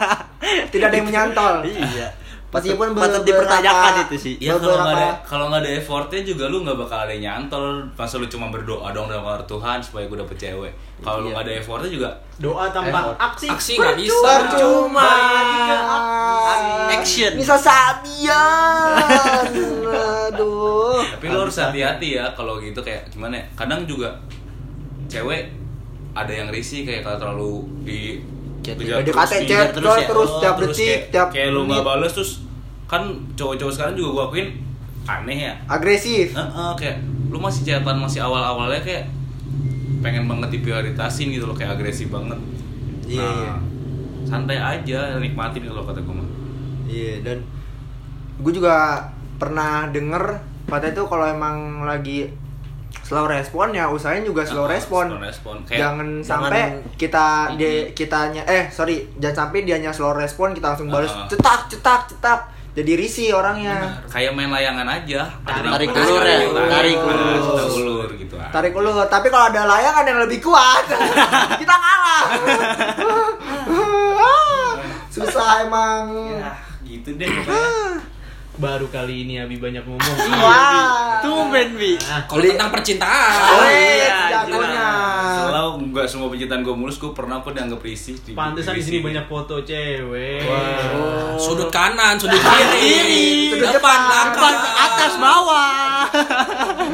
[0.72, 2.08] tidak ada yang menyantol Iya.
[2.50, 4.34] Meskipun patut dipertanyakan itu sih.
[4.42, 7.86] Ya kalau nggak ada kalau nggak ada effortnya juga lu nggak bakal ada yang nyantol.
[7.94, 10.72] Masa lu cuma berdoa dong dalam kamar Tuhan supaya gue dapet cewek.
[10.98, 11.32] Kalau lu Iya.
[11.32, 13.16] nggak ada effortnya juga Doa tanpa Effort.
[13.22, 13.46] aksi.
[13.46, 14.30] Aksi nggak bisa.
[14.50, 15.10] percuma
[16.90, 17.32] Action.
[17.38, 18.98] bisa sabian
[20.26, 23.44] aduh tapi lu harus hati-hati ya kalau gitu kayak gimana ya?
[23.54, 24.10] Kadang juga
[25.06, 25.54] cewek
[26.12, 27.52] ada yang risih kayak kalau terlalu
[27.86, 27.98] di
[28.60, 30.04] Chat terus chat terus ya.
[30.04, 32.44] terus Oh, tiap terus detik kayak, tiap kayak lu nggak balas terus
[32.84, 34.48] kan cowok-cowok sekarang juga gua akuin
[35.08, 36.96] aneh ya agresif Heeh, kayak
[37.32, 39.08] lu masih chatan masih awal-awalnya kayak
[40.04, 42.36] pengen banget diprioritasin gitu loh kayak agresif banget.
[43.04, 43.52] Iya, iya.
[44.24, 46.28] santai aja nikmatin kalau kata gue mah.
[46.84, 47.38] Iya dan
[48.40, 49.08] gue juga
[49.40, 50.24] pernah denger
[50.68, 52.28] kata itu kalau emang lagi
[53.00, 55.04] slow respon ya usahain juga slow Ah, respon.
[55.08, 55.56] slow respon.
[55.62, 56.62] Kayak Jangan jangan- sampai
[56.94, 61.26] kita di kitanya eh sorry jangan sampai dianya slow respon kita langsung balas Ah.
[61.26, 63.98] cetak cetak cetak jadi risih orangnya.
[64.06, 65.26] kayak main layangan aja.
[65.42, 67.42] Tarik ulur ya, tarik, tarik ulur, ulur.
[67.42, 68.34] tarik ulur gitu.
[68.38, 68.46] ah.
[68.48, 70.86] Tarik ulur, tapi kalau ada layangan yang lebih kuat,
[71.60, 72.24] kita kalah.
[75.14, 76.14] Susah emang.
[76.30, 76.54] Ya,
[76.86, 77.70] gitu gitu deh pokoknya
[78.60, 81.18] baru kali ini Abi banyak ngomong Wah.
[81.20, 81.96] Tumben, Bi.
[81.98, 83.32] Kalau tentang percintaan.
[83.50, 84.88] Oh, iya, jagonya.
[85.42, 88.16] Selalu nggak semua pencitraan gue mulus, gue pernah kok dianggap risih.
[88.18, 90.44] di- pantesan di sini banyak foto cewek
[91.36, 92.36] Sudut kanan, sudut
[92.70, 93.98] kiri, sudut depan, depan,
[94.30, 96.04] belakang, Atas bawah.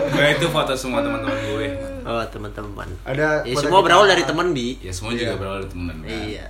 [0.09, 1.69] Nah itu foto semua teman-teman gue.
[2.03, 2.89] Oh, teman-teman.
[3.03, 4.79] Ada Ya, semua berawal dari teman, Bi.
[4.79, 6.07] Ya semua juga berawal dari temen kan.
[6.09, 6.47] Iya.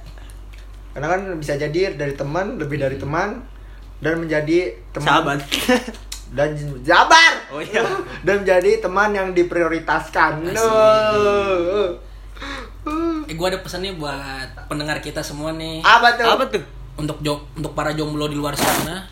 [0.92, 3.44] Karena kan bisa jadi dari teman, lebih dari teman
[4.00, 5.38] dan menjadi teman Sahabat.
[6.36, 6.48] dan
[6.84, 7.32] jabar.
[7.54, 7.82] Oh, iya.
[8.26, 10.52] Dan menjadi teman yang diprioritaskan.
[10.52, 11.96] Duh.
[13.26, 15.82] Eh gue ada pesannya buat pendengar kita semua nih.
[15.82, 16.26] Apa tuh?
[16.26, 16.62] Apa tuh?
[16.96, 19.04] Untuk jo untuk para jomblo di luar sana,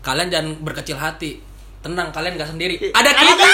[0.00, 1.42] kalian jangan berkecil hati.
[1.82, 2.78] Tenang, kalian gak sendiri.
[2.94, 3.48] Ada kita.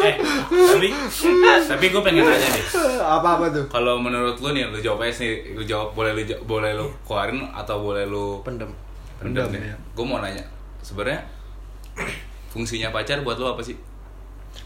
[0.00, 0.16] Eh,
[0.48, 0.88] tapi
[1.62, 2.64] tapi gue pengen nanya deh.
[2.98, 3.64] Apa apa tuh?
[3.68, 5.52] Kalau menurut lu nih, lu jawab aja sih.
[5.52, 8.72] Lu jawab boleh lu boleh lu keluarin atau boleh lu Pendem.
[9.18, 9.70] pendam Pendam, ya.
[9.70, 9.76] ya.
[9.92, 10.40] Gue mau nanya,
[10.80, 11.20] sebenarnya
[12.48, 13.76] fungsinya pacar buat lu apa sih?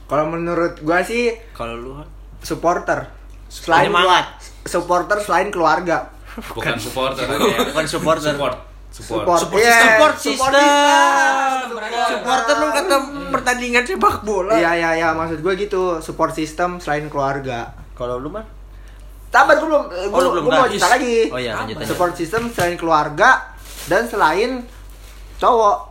[0.05, 1.93] Kalau menurut gua sih Kalau lu
[2.41, 3.05] supporter.
[3.47, 4.27] Selain Penyemangat.
[4.39, 6.09] keluar- supporter selain keluarga.
[6.49, 7.27] Bukan supporter.
[7.29, 8.33] Bukan supporter.
[8.33, 8.57] Support.
[8.95, 9.27] Support.
[9.27, 9.89] Support, Support Iya, system.
[9.89, 11.67] support Support system.
[12.07, 12.97] Supporter lu kata
[13.29, 14.55] pertandingan sepak bola.
[14.55, 17.67] Iya iya iya maksud gue gitu support system selain keluarga.
[17.93, 18.47] Kalau lu mah?
[19.29, 20.71] Sabar gue belum Oh, gue lu belum mau dah.
[20.71, 21.27] cerita lagi.
[21.27, 21.83] Oh iya, lanjut.
[21.83, 23.43] Support system selain keluarga
[23.85, 24.63] dan selain
[25.37, 25.91] cowok.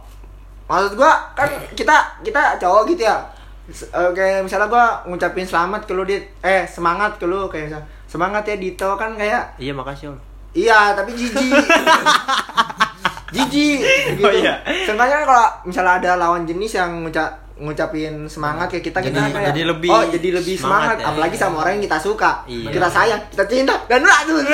[0.64, 1.44] Maksud gua kan
[1.76, 1.92] kita
[2.24, 3.20] kita cowok gitu ya.
[3.66, 7.84] S- eh, misalnya gua ngucapin selamat ke lu dit eh semangat ke lu kayak misalnya
[8.06, 10.18] semangat ya Dito kan kayak Iya, makasih, Om.
[10.54, 11.52] iya tapi jijik
[13.34, 13.80] jijik
[14.14, 14.22] gitu.
[14.22, 14.54] Oh, iya.
[14.84, 19.32] Seenggaknya kan kalau misalnya ada lawan jenis yang ngucap ngucapin semangat kayak kita kita Jadi-
[19.32, 21.06] kayak jadi lebih oh jadi lebih semangat semangat, ya.
[21.10, 22.70] apalagi sama orang yang kita suka Iya.
[22.72, 24.40] kita sayang kita cinta dan aduh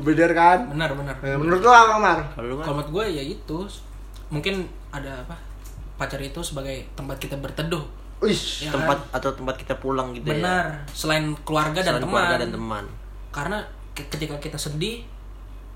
[0.00, 1.14] bener kan Benar, benar.
[1.18, 2.18] Eh, menurut lo apa Mar?
[2.30, 3.58] Kalau kan Kalau menurut gue ya itu
[4.28, 4.54] mungkin
[4.90, 5.34] ada apa
[5.96, 7.80] pacar itu sebagai tempat kita berteduh.
[8.16, 9.18] Wih, Ya tempat kan?
[9.18, 10.30] atau tempat kita pulang gitu ya.
[10.36, 10.64] Benar.
[10.88, 12.12] Selain keluarga dan Selain teman.
[12.12, 12.84] keluarga dan teman.
[13.28, 13.58] Karena
[14.04, 15.00] ketika kita sedih,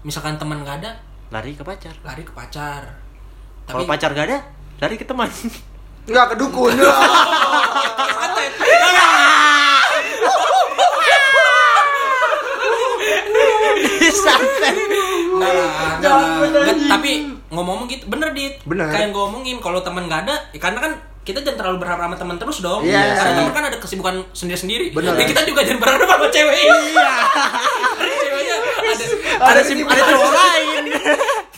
[0.04, 1.94] misalkan teman gak ada, Lari ke pacar.
[2.02, 2.83] lari ke pacar.
[3.64, 4.38] Kalau pacar gak ada,
[4.83, 5.30] lari ke teman.
[6.11, 6.74] nggak ke dukun.
[16.90, 17.11] Tapi
[17.54, 18.59] ngomong-ngomong gitu, bener dit.
[18.66, 18.90] Bener.
[18.90, 20.92] Kayak yang gue omongin, kalau teman gak ada, ya karena kan
[21.30, 22.82] kita jangan terlalu berharap sama teman terus dong.
[22.82, 23.14] Iya.
[23.14, 24.90] Karena teman kan ada kesibukan sendiri-sendiri.
[24.90, 25.14] Bener.
[25.14, 26.54] Ya kita juga jangan berharap sama cewek.
[26.58, 27.10] Iya.
[28.02, 28.56] Ceweknya
[28.90, 29.04] ada
[29.40, 30.84] ada si ada cowok lain.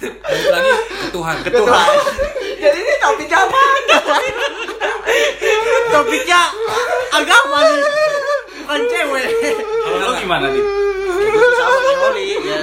[0.02, 1.37] balik lagi ke Tuhan.
[1.40, 1.88] Ke Tuhan.
[2.62, 3.62] Jadi ini topik apa?
[5.92, 6.40] Topiknya
[7.12, 7.80] agama nih.
[8.62, 9.28] Bukan cewek.
[9.58, 10.64] Kalau lu gimana nih?
[11.32, 12.61] Sama kayak Oli ya.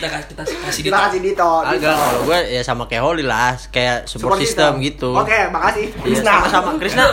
[0.00, 1.60] Kita kasih kita kasih Kita kasih Dito.
[1.60, 5.12] Agak kalau gue ya sama kayak Oli lah, kayak support, system, gitu.
[5.12, 5.92] Oke, makasih.
[5.92, 6.40] Iya, Krisna.
[6.40, 7.04] sama-sama Krisna.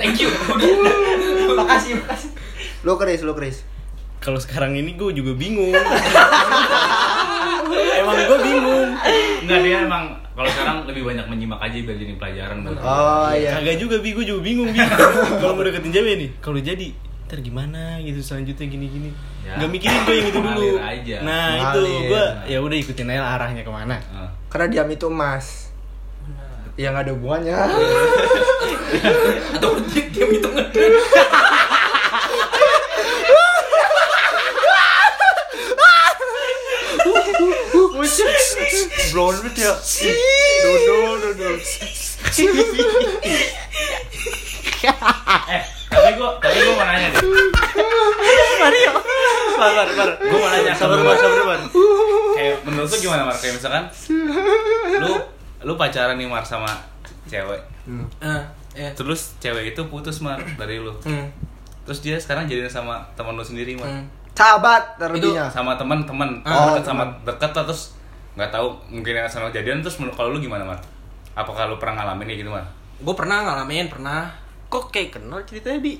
[0.00, 0.32] Thank you.
[1.52, 2.32] makasih, makasih.
[2.80, 3.60] Lu Kris, lu Kris.
[4.24, 5.68] Kalau sekarang ini gue juga bingung.
[8.00, 8.88] Emang gue bingung.
[9.44, 12.64] Enggak dia emang kalau sekarang lebih banyak menyimak aja biar jadi pelajaran.
[12.80, 13.60] Oh iya.
[13.60, 14.80] Kagak juga bi, gue juga bingung bi.
[15.40, 16.88] Kalau mau deketin cewek nih, kalau jadi
[17.26, 19.10] ntar gimana gitu selanjutnya gini-gini.
[19.42, 19.58] Ya.
[19.58, 20.78] Gak mikirin gue yang itu dulu.
[20.78, 21.16] Aja.
[21.26, 23.98] Nah itu gue ya udah ikutin aja arahnya ke mana.
[23.98, 24.30] Heeh.
[24.46, 25.74] Karena diam itu emas.
[26.78, 27.56] Yang ada hubungannya.
[29.58, 30.70] Atau dia dia hitungan.
[39.16, 39.72] Blonde banget ya.
[40.62, 41.50] Dodo, dodo.
[45.46, 47.22] Eh, tapi gua tapi gua mau nanya deh.
[48.56, 48.92] Mario.
[49.56, 50.08] Sabar, sabar.
[50.18, 51.58] Gua mau nanya Sabar, sama sabar, sabar, sabar.
[52.36, 53.36] Kayak menurut lu gimana Mar?
[53.36, 53.84] Kayak misalkan
[55.00, 55.12] lu
[55.64, 56.70] lu pacaran nih Mar sama
[57.26, 57.60] cewek.
[58.20, 58.42] Ah,
[58.74, 58.90] ya.
[58.92, 60.92] Terus cewek itu putus Mar dari lu.
[61.02, 61.30] Hmm.
[61.86, 63.88] Terus dia sekarang jadian sama teman lu sendiri Mar.
[63.88, 64.04] Hmm.
[64.36, 65.48] Sahabat terlebihnya.
[65.48, 67.96] Sama teman-teman, Oh, deket sama deket lah terus
[68.36, 70.76] nggak tahu mungkin yang sama jadian terus menurut kalau lu gimana Mar?
[71.32, 72.64] Apakah lu pernah ngalamin kayak gitu Mar?
[73.00, 74.28] Gue pernah ngalamin, pernah
[74.66, 75.94] kok kayak kenal ceritanya di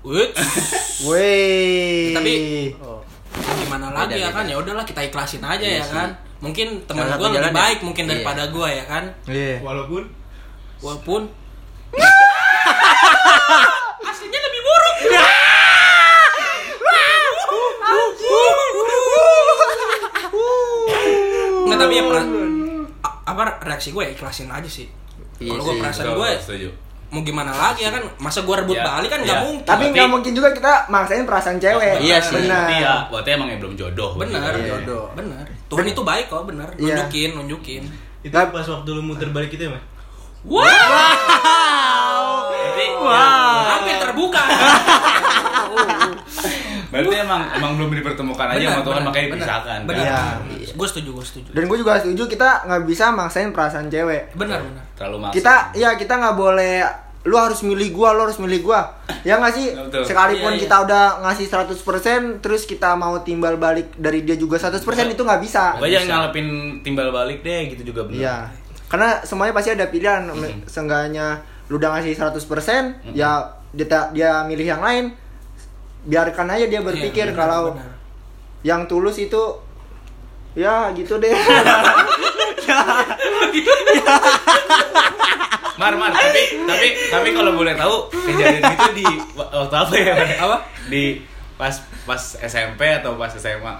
[0.04, 0.32] Wih.
[1.12, 2.32] Eh, tapi
[2.80, 3.04] oh.
[3.30, 4.36] Kan gimana lagi beda, ya beda.
[4.40, 4.44] kan?
[4.48, 5.92] Ya udahlah kita ikhlasin aja iya ya sih.
[5.92, 6.10] kan.
[6.40, 7.84] Mungkin teman gue lebih baik ya?
[7.84, 8.10] mungkin iya.
[8.16, 9.04] daripada gue ya kan.
[9.28, 9.60] Iya.
[9.60, 10.08] Walaupun
[10.80, 11.28] walaupun
[14.08, 14.96] aslinya lebih buruk.
[21.68, 22.02] Nggak tapi ya
[23.30, 24.88] apa reaksi gue ya ikhlasin aja sih.
[25.38, 26.30] Kalau gue perasaan gue
[27.10, 29.42] mau gimana lagi ya kan masa gue rebut Ya, balik kan nggak ya.
[29.42, 29.66] mungkin.
[29.66, 31.98] Tapi nggak mungkin juga kita maksain perasaan cewek.
[31.98, 32.38] Iya sih.
[32.40, 32.64] Benar.
[32.64, 34.10] Tapi ya, berarti emang belum jodoh.
[34.14, 34.78] bener Iya.
[34.78, 35.04] jodoh.
[35.12, 36.94] bener Tuhan itu baik kok bener Iya.
[36.96, 37.82] nunjukin nunjukin
[38.20, 39.82] Itu Nggak- pas waktu lu muter balik itu ya, Mas?
[40.42, 40.62] wow
[42.46, 42.86] Berarti,
[43.66, 44.40] hampir terbuka
[46.90, 49.78] berarti emang emang belum dipertemukan aja sama Tuhan makanya bener, dipisahkan.
[49.86, 50.04] bener.
[50.04, 50.36] kan?
[50.50, 50.74] Iya.
[50.74, 54.34] gue setuju gue setuju Dan gue juga setuju kita nggak bisa maksain perasaan cewek.
[54.34, 55.34] bener bener Terlalu maksa.
[55.38, 56.74] Kita ya kita nggak boleh
[57.20, 58.96] lu harus milih gua, lu harus milih gua.
[59.28, 59.76] Ya nggak sih?
[59.76, 60.08] Betul.
[60.08, 60.62] Sekalipun Iya, iya.
[60.64, 64.80] kita udah ngasih 100% terus kita mau timbal balik dari dia juga 100%
[65.12, 65.76] itu nggak bisa.
[65.76, 66.46] Gue jangan ngalepin
[66.80, 68.24] timbal balik deh gitu juga bener.
[68.24, 68.36] Iya.
[68.88, 70.32] Karena semuanya pasti ada pilihan.
[70.64, 75.12] Seenggaknya lu udah ngasih 100%, ya dia dia milih yang lain.
[76.02, 77.92] Biarkan aja dia berpikir Iya, bener, kalau bener.
[78.62, 79.42] yang tulus itu
[80.52, 81.32] ya gitu deh.
[85.76, 90.12] Mar, Mar, tapi tapi tapi kalau boleh tahu kejadian itu di waktu apa ya?
[90.12, 90.28] Mar?
[90.38, 90.56] Apa?
[90.86, 91.04] Di
[91.56, 91.72] pas
[92.04, 93.74] pas SMP atau pas SMA?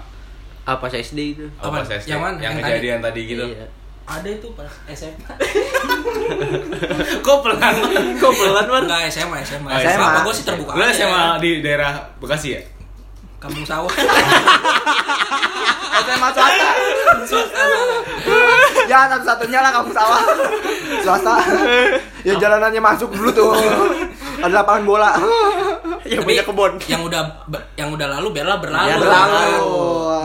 [0.61, 1.45] Apa SD itu?
[1.57, 1.81] Oh, Apa?
[1.81, 2.09] pas SD.
[2.09, 2.37] Yang mana?
[2.37, 3.45] Yang Yang kejadian tadi, gitu.
[3.47, 3.65] Iya.
[4.03, 5.33] Ada itu pas SMA
[7.25, 7.73] Kok pelan?
[8.17, 8.83] Kok pelan man?
[8.83, 10.03] enggak SMA SMA Oh, SMA.
[10.03, 10.83] apa gue sih terbuka Lu.
[10.87, 12.61] SMA di daerah Bekasi ya?
[13.37, 13.89] kampung sawah
[16.01, 16.69] SMA swasta.
[18.83, 20.21] ya satu-satunya lah kamu sawah.
[20.99, 21.35] Swasta.
[22.21, 23.53] ya jalanannya masuk dulu tuh.
[24.39, 25.11] Ada lapangan bola.
[26.03, 26.71] Yang punya kebun.
[26.83, 27.21] yang udah
[27.75, 29.61] yang udah lalu biarlah berlalu Ya, berlalu.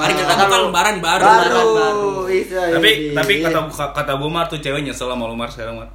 [0.06, 1.66] Mari kita buka lembaran baru Baru.
[1.74, 2.10] baru.
[2.28, 3.10] Bisa, Tapi ini.
[3.12, 3.60] tapi kata
[3.92, 5.90] kata gue Mar tuh cewek nyesel sama lu Mar sekarang Mar.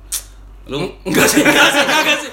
[0.64, 2.32] Lu enggak sih enggak sih enggak sih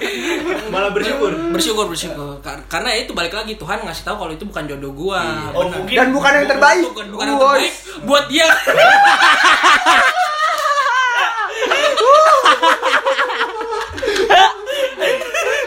[0.69, 1.33] Malah bersyukur.
[1.49, 5.23] bersyukur bersyukur Kar- karena itu balik lagi Tuhan ngasih tahu kalau itu bukan jodoh gua
[5.53, 5.81] Oh, Benar.
[5.81, 6.83] mungkin dan bukan yang terbaik.
[6.85, 7.73] bukan bukan yang terbaik
[8.05, 8.49] buat dia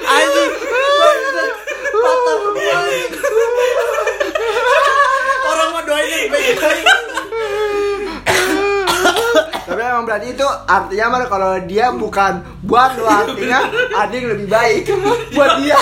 [0.04, 0.52] Anjing.
[5.44, 6.56] orang mau doain yang baik
[9.62, 13.64] Tapi emang berarti itu artinya mah kalau dia bukan buat lo artinya
[13.96, 14.92] ada yang lebih baik
[15.32, 15.80] buat dia.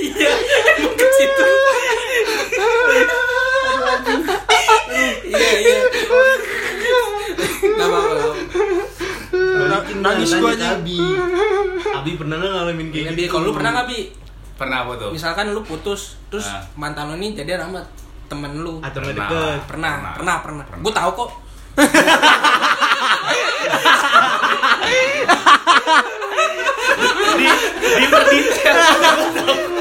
[0.00, 0.32] iya
[0.88, 1.48] ke situ
[5.28, 5.76] iya iya
[7.60, 9.92] nggak apa-apa apa-apa.
[10.00, 10.80] Nangis gua aja.
[10.80, 10.96] Abi.
[11.92, 13.36] Abi pernah nggak ngalamin kayak gitu?
[13.36, 13.98] kalau lu pernah nggak bi
[14.56, 15.10] pernah apa tuh?
[15.12, 16.64] misalkan lu putus terus Ah.
[16.72, 17.84] mantan lu ini jadi sama
[18.26, 19.28] temen lu Atau nggak Pernah.
[19.30, 19.60] deket?
[19.66, 21.30] pernah pernah pernah, gue tahu kok
[27.34, 27.46] di
[28.00, 28.74] di detail.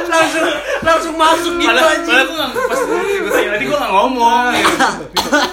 [0.03, 0.45] langsung
[0.83, 4.51] langsung masuk gitu Padahal aja padahal gue nggak pas gue tanya tadi gue nggak ngomong.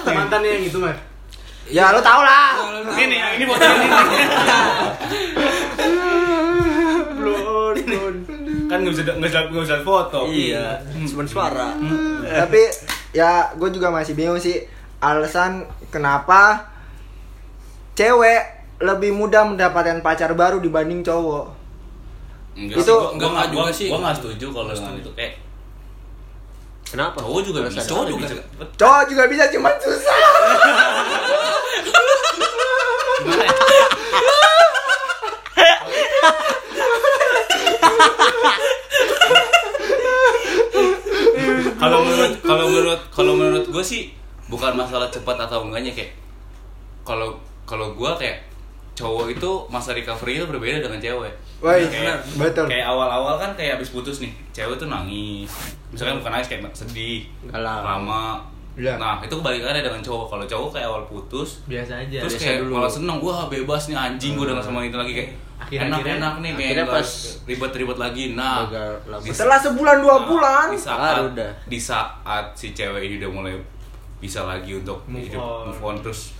[0.05, 0.97] Mantannya yang itu, Mas.
[1.71, 2.59] Ya lo tau lah.
[2.93, 3.87] Ini ini buat ini.
[7.21, 8.13] Belum, belum.
[8.71, 10.19] Kan nggak bisa nggak bisa nggak bisa foto.
[10.25, 11.75] Iya, cuma suara.
[12.23, 12.61] Tapi
[13.11, 14.63] ya gue juga masih bingung sih
[14.97, 16.71] alasan kenapa
[17.91, 18.41] cewek
[18.79, 21.51] lebih mudah mendapatkan pacar baru dibanding cowok.
[22.51, 23.87] Enggak Itu- gua- enggak, gua juga gua- sih.
[23.87, 25.33] Gua nggak setuju kalau dengan itu kayak
[26.87, 27.17] Kenapa?
[27.19, 27.79] cowok juga bisa.
[27.81, 28.25] Cowok juga.
[28.25, 28.67] cepet.
[28.75, 30.17] Cowok juga bisa cuman susah.
[33.21, 33.47] Gimana ya?
[41.77, 44.13] Kalau menurut kalau menurut kalau menurut gue sih
[44.47, 46.11] bukan masalah cepat atau enggaknya kayak
[47.01, 47.33] kalau
[47.65, 48.37] kalau gue kayak
[48.91, 51.33] cowok itu masa recovery itu berbeda dengan cewek.
[51.63, 52.67] Woi, Kayak- betul.
[52.67, 55.47] Kayak awal-awal kan kayak abis putus nih, cewek tuh nangis.
[55.89, 57.25] Misalkan bukan nangis kayak sedih,
[57.81, 58.43] lama.
[58.73, 58.95] Iya.
[58.95, 60.25] Nah itu kebalikannya dengan cowok.
[60.29, 62.17] Kalau cowok kayak awal putus, Biasa aja.
[62.19, 62.73] terus biasa kayak dulu.
[62.73, 65.31] malah seneng wah bebas nih anjing gue udah gak sama itu lagi kayak
[65.61, 67.09] Akhir-akhirnya- enak enak nih kayak akhirnya pas
[67.45, 70.65] ribet-ribet lagi nah di- Setelah sebulan dua bulan.
[70.67, 71.51] di saat Baru udah.
[71.63, 73.53] di saat si cewek ini udah mulai
[74.17, 75.63] bisa lagi untuk Move hidup on.
[75.67, 76.33] move on terus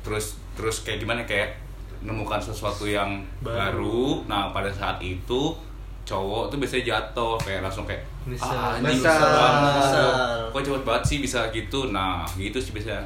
[0.00, 1.54] terus terus kayak gimana kayak
[2.00, 3.54] menemukan sesuatu yang baru.
[3.54, 4.00] Baru.
[4.24, 5.54] nah pada saat itu
[6.08, 8.48] cowok tuh biasanya jatuh kayak langsung kayak Nyesel.
[8.48, 9.84] ah anjing bisa banget
[10.48, 13.04] kok cepet banget sih bisa gitu nah gitu sih biasanya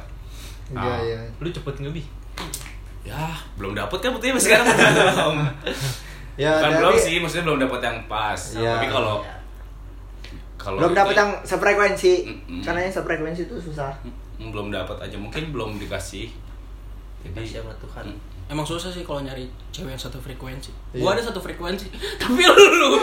[0.65, 1.19] Iya, Nah, iya.
[1.37, 2.01] Lu cepet nggak, Bi?
[3.03, 5.35] ya belum dapet kan buktinya sekarang belum
[6.39, 8.71] Ya, Bukan tapi belum sih maksudnya belum dapet yang pas Iya.
[8.73, 9.15] tapi kalau
[10.55, 12.13] kalau belum itu- dapat yang sefrekuensi.
[12.23, 12.59] Mm-mm.
[12.63, 13.91] Karena yang sefrekuensi itu susah.
[14.39, 16.31] Mm, belum dapat aja mungkin belum dikasih
[17.21, 18.07] jadi sama Tuhan.
[18.07, 18.17] Mm
[18.53, 20.69] emang susah sih kalau nyari cewek yang satu frekuensi.
[20.93, 21.01] Iya.
[21.01, 21.89] Gua ada satu frekuensi,
[22.21, 23.01] tapi lu lu.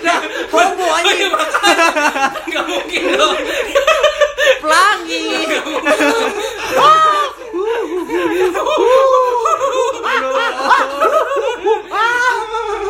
[0.00, 0.18] nah,
[0.48, 1.12] homo aja.
[2.48, 3.36] Enggak mungkin dong.
[4.64, 5.22] Pelangi.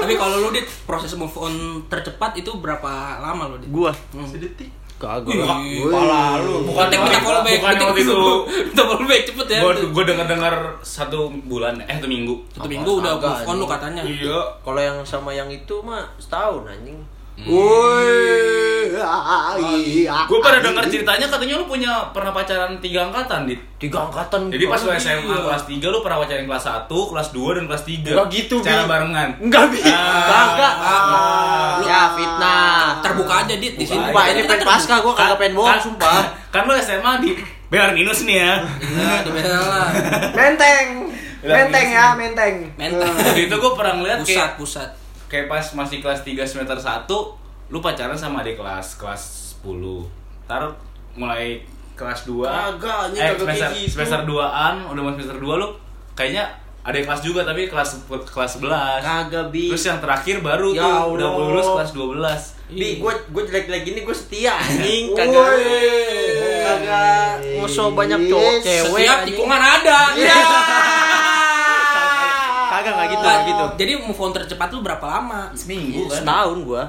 [0.03, 3.71] Tapi kalau lu dit proses move on tercepat itu berapa lama lu dit?
[3.71, 3.95] Gua.
[4.15, 4.27] Hmm.
[4.27, 5.35] Sedetik kagak.
[5.35, 5.91] Wih.
[5.91, 6.63] Pala lu.
[6.71, 6.87] Bukan
[7.27, 8.15] follow back, bukan waktu itu.
[8.79, 9.61] Follow back cepet ya.
[9.67, 10.55] Gue gue dengar dengar
[10.87, 12.35] satu bulan eh satu minggu.
[12.55, 14.03] Satu minggu udah move on lu katanya.
[14.07, 14.39] Iya.
[14.63, 17.03] Kalau yang sama yang itu mah setahun anjing.
[17.43, 19.57] Woi, ah.
[20.29, 23.61] Gue pada dengar ceritanya katanya lu punya pernah pacaran tiga angkatan, Dit.
[23.81, 24.53] Tiga angkatan.
[24.53, 24.93] Jadi pas lu.
[24.93, 28.13] SMA kelas 3 lu pernah pacaran kelas 1, kelas 2 dan kelas 3.
[28.13, 28.57] Nggak gitu.
[28.61, 29.29] Cara barengan.
[29.41, 29.81] Enggak bi.
[29.81, 30.29] Ah.
[30.29, 30.75] Kagak.
[30.77, 31.75] Ah.
[31.83, 33.01] Ya fitnah.
[33.01, 33.97] Terbuka aja dit di sini.
[33.97, 34.69] Sumpah ini terbuka.
[34.69, 36.23] pasca gua kagak pengen bohong sumpah.
[36.53, 37.31] Kan lu SMA di
[37.73, 38.61] Belar Minus nih ya.
[38.85, 39.89] Iya, di bela.
[40.37, 41.09] Menteng.
[41.41, 42.55] Menteng ya, menteng.
[42.79, 44.89] Waktu itu gue pernah ngeliat Pusat, pusat.
[45.33, 47.09] Kayak pas masih kelas 3 semester 1
[47.73, 49.23] lu pacaran sama adik kelas kelas
[49.65, 50.05] 10
[50.45, 50.69] ntar
[51.17, 51.65] mulai
[51.97, 53.97] kelas 2 Kagak, eh, semester, gitu.
[53.97, 55.69] semester 2an udah mau semester 2 lu
[56.13, 56.45] kayaknya
[56.85, 59.73] adik kelas juga tapi kelas kelas 11 Kagak bi.
[59.73, 64.01] terus yang terakhir baru Ya tuh udah lulus kelas 12 Bi, gue gue jelek-jelek gini
[64.01, 65.45] gue setia anjing, kagak
[66.65, 69.07] kagak ngosok banyak cowok cewek.
[69.07, 69.99] Setiap tikungan ada.
[70.19, 70.35] Iya.
[72.83, 73.65] Kagak enggak gitu, nggak gitu.
[73.79, 75.55] Jadi move on tercepat lu berapa lama?
[75.55, 76.85] seminggu kan Setahun gua.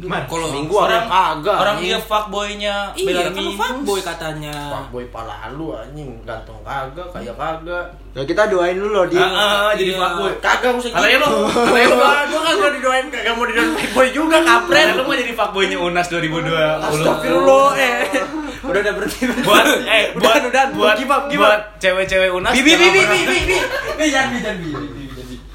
[0.00, 1.56] Kalau Seminggu orang kagak.
[1.56, 4.54] orang dia fuckboynya Iya, Belar kan lu Minus fuckboy katanya.
[4.68, 7.84] Fuckboy pala lu anjing, ganteng kagak, kaya kagak.
[8.10, 9.22] Ya kita doain dulu loh dia.
[9.22, 10.00] Ah, ah, jadi Iya.
[10.02, 11.24] fuckboy Kagak usah Katanya gitu.
[11.24, 14.76] lu, katanya lu Gua gua kagak didoain, kagak mau didoain fuckboy juga kampret.
[14.82, 17.94] Katanya lu mau jadi fuckboynya Unas 2020 Astagfirullah eh.
[18.68, 19.24] Udah udah berhenti.
[19.40, 21.80] buat eh buat Udah, buat give up, give buat up.
[21.80, 23.56] cewek-cewek unas Bi bi bi jangan bi pernah- bi bi.
[23.96, 24.99] Bi jangan bi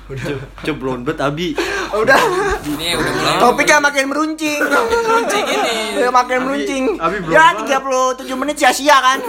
[0.08, 0.38] bi.
[0.62, 1.58] Ceblon bet abi.
[1.91, 2.20] Udah.
[2.62, 3.36] Ini udah mulai.
[3.39, 4.60] Topiknya makin meruncing.
[4.62, 5.76] Meruncing ini.
[5.97, 6.84] Ya makin meruncing.
[6.95, 8.22] Abi Ya banget.
[8.22, 9.20] 37 menit sia-sia kan.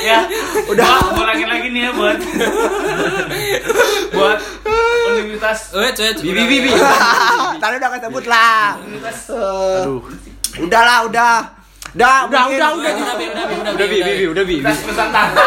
[0.00, 0.24] ya
[0.66, 2.18] udah ulangin lagi nih ya buat
[4.10, 4.38] buat
[5.12, 6.70] universitas Eh, cuy, Bi bi bi bi.
[7.56, 8.78] Tadi udah kesebut lah.
[9.76, 10.00] Aduh.
[10.58, 11.34] Udah lah, udah.
[11.90, 12.92] Udah, Udah mungkin- udah udah.
[12.92, 14.56] Udah, Bi, udah, Bi, udah, Udah bi bi bi udah bi.
[14.56, 15.42] universitas Nusantara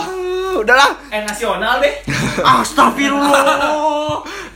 [0.58, 0.90] Udahlah.
[1.12, 1.94] eh nasional deh
[2.40, 3.44] Astagfirullah.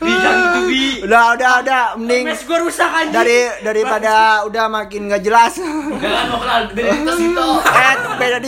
[0.02, 0.84] Bi jangan gitu bi.
[1.06, 1.82] Udah, udah, udah.
[1.94, 3.14] Mending Mes gua rusak anjing.
[3.14, 5.54] dari daripada udah makin gak jelas.
[5.62, 7.46] jangan mau kenal dari itu itu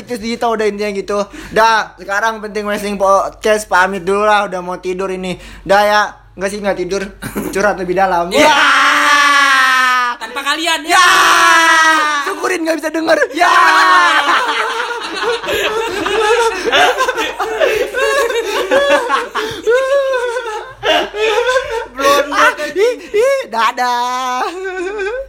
[0.03, 1.19] eh, gitu udah intinya gitu.
[1.55, 5.39] Dah, sekarang penting wrestling podcast pamit dulu lah, udah mau tidur ini.
[5.63, 6.03] Dah ya,
[6.35, 7.03] enggak sih nggak tidur.
[7.55, 8.35] Curhat lebih dalam.
[8.35, 8.51] Ya.
[10.35, 10.99] Tanpa kalian Ya.
[12.27, 13.15] Syukurin nggak bisa denger.
[13.39, 13.55] Ya.
[21.95, 22.35] Belum.
[23.47, 24.43] Dadah.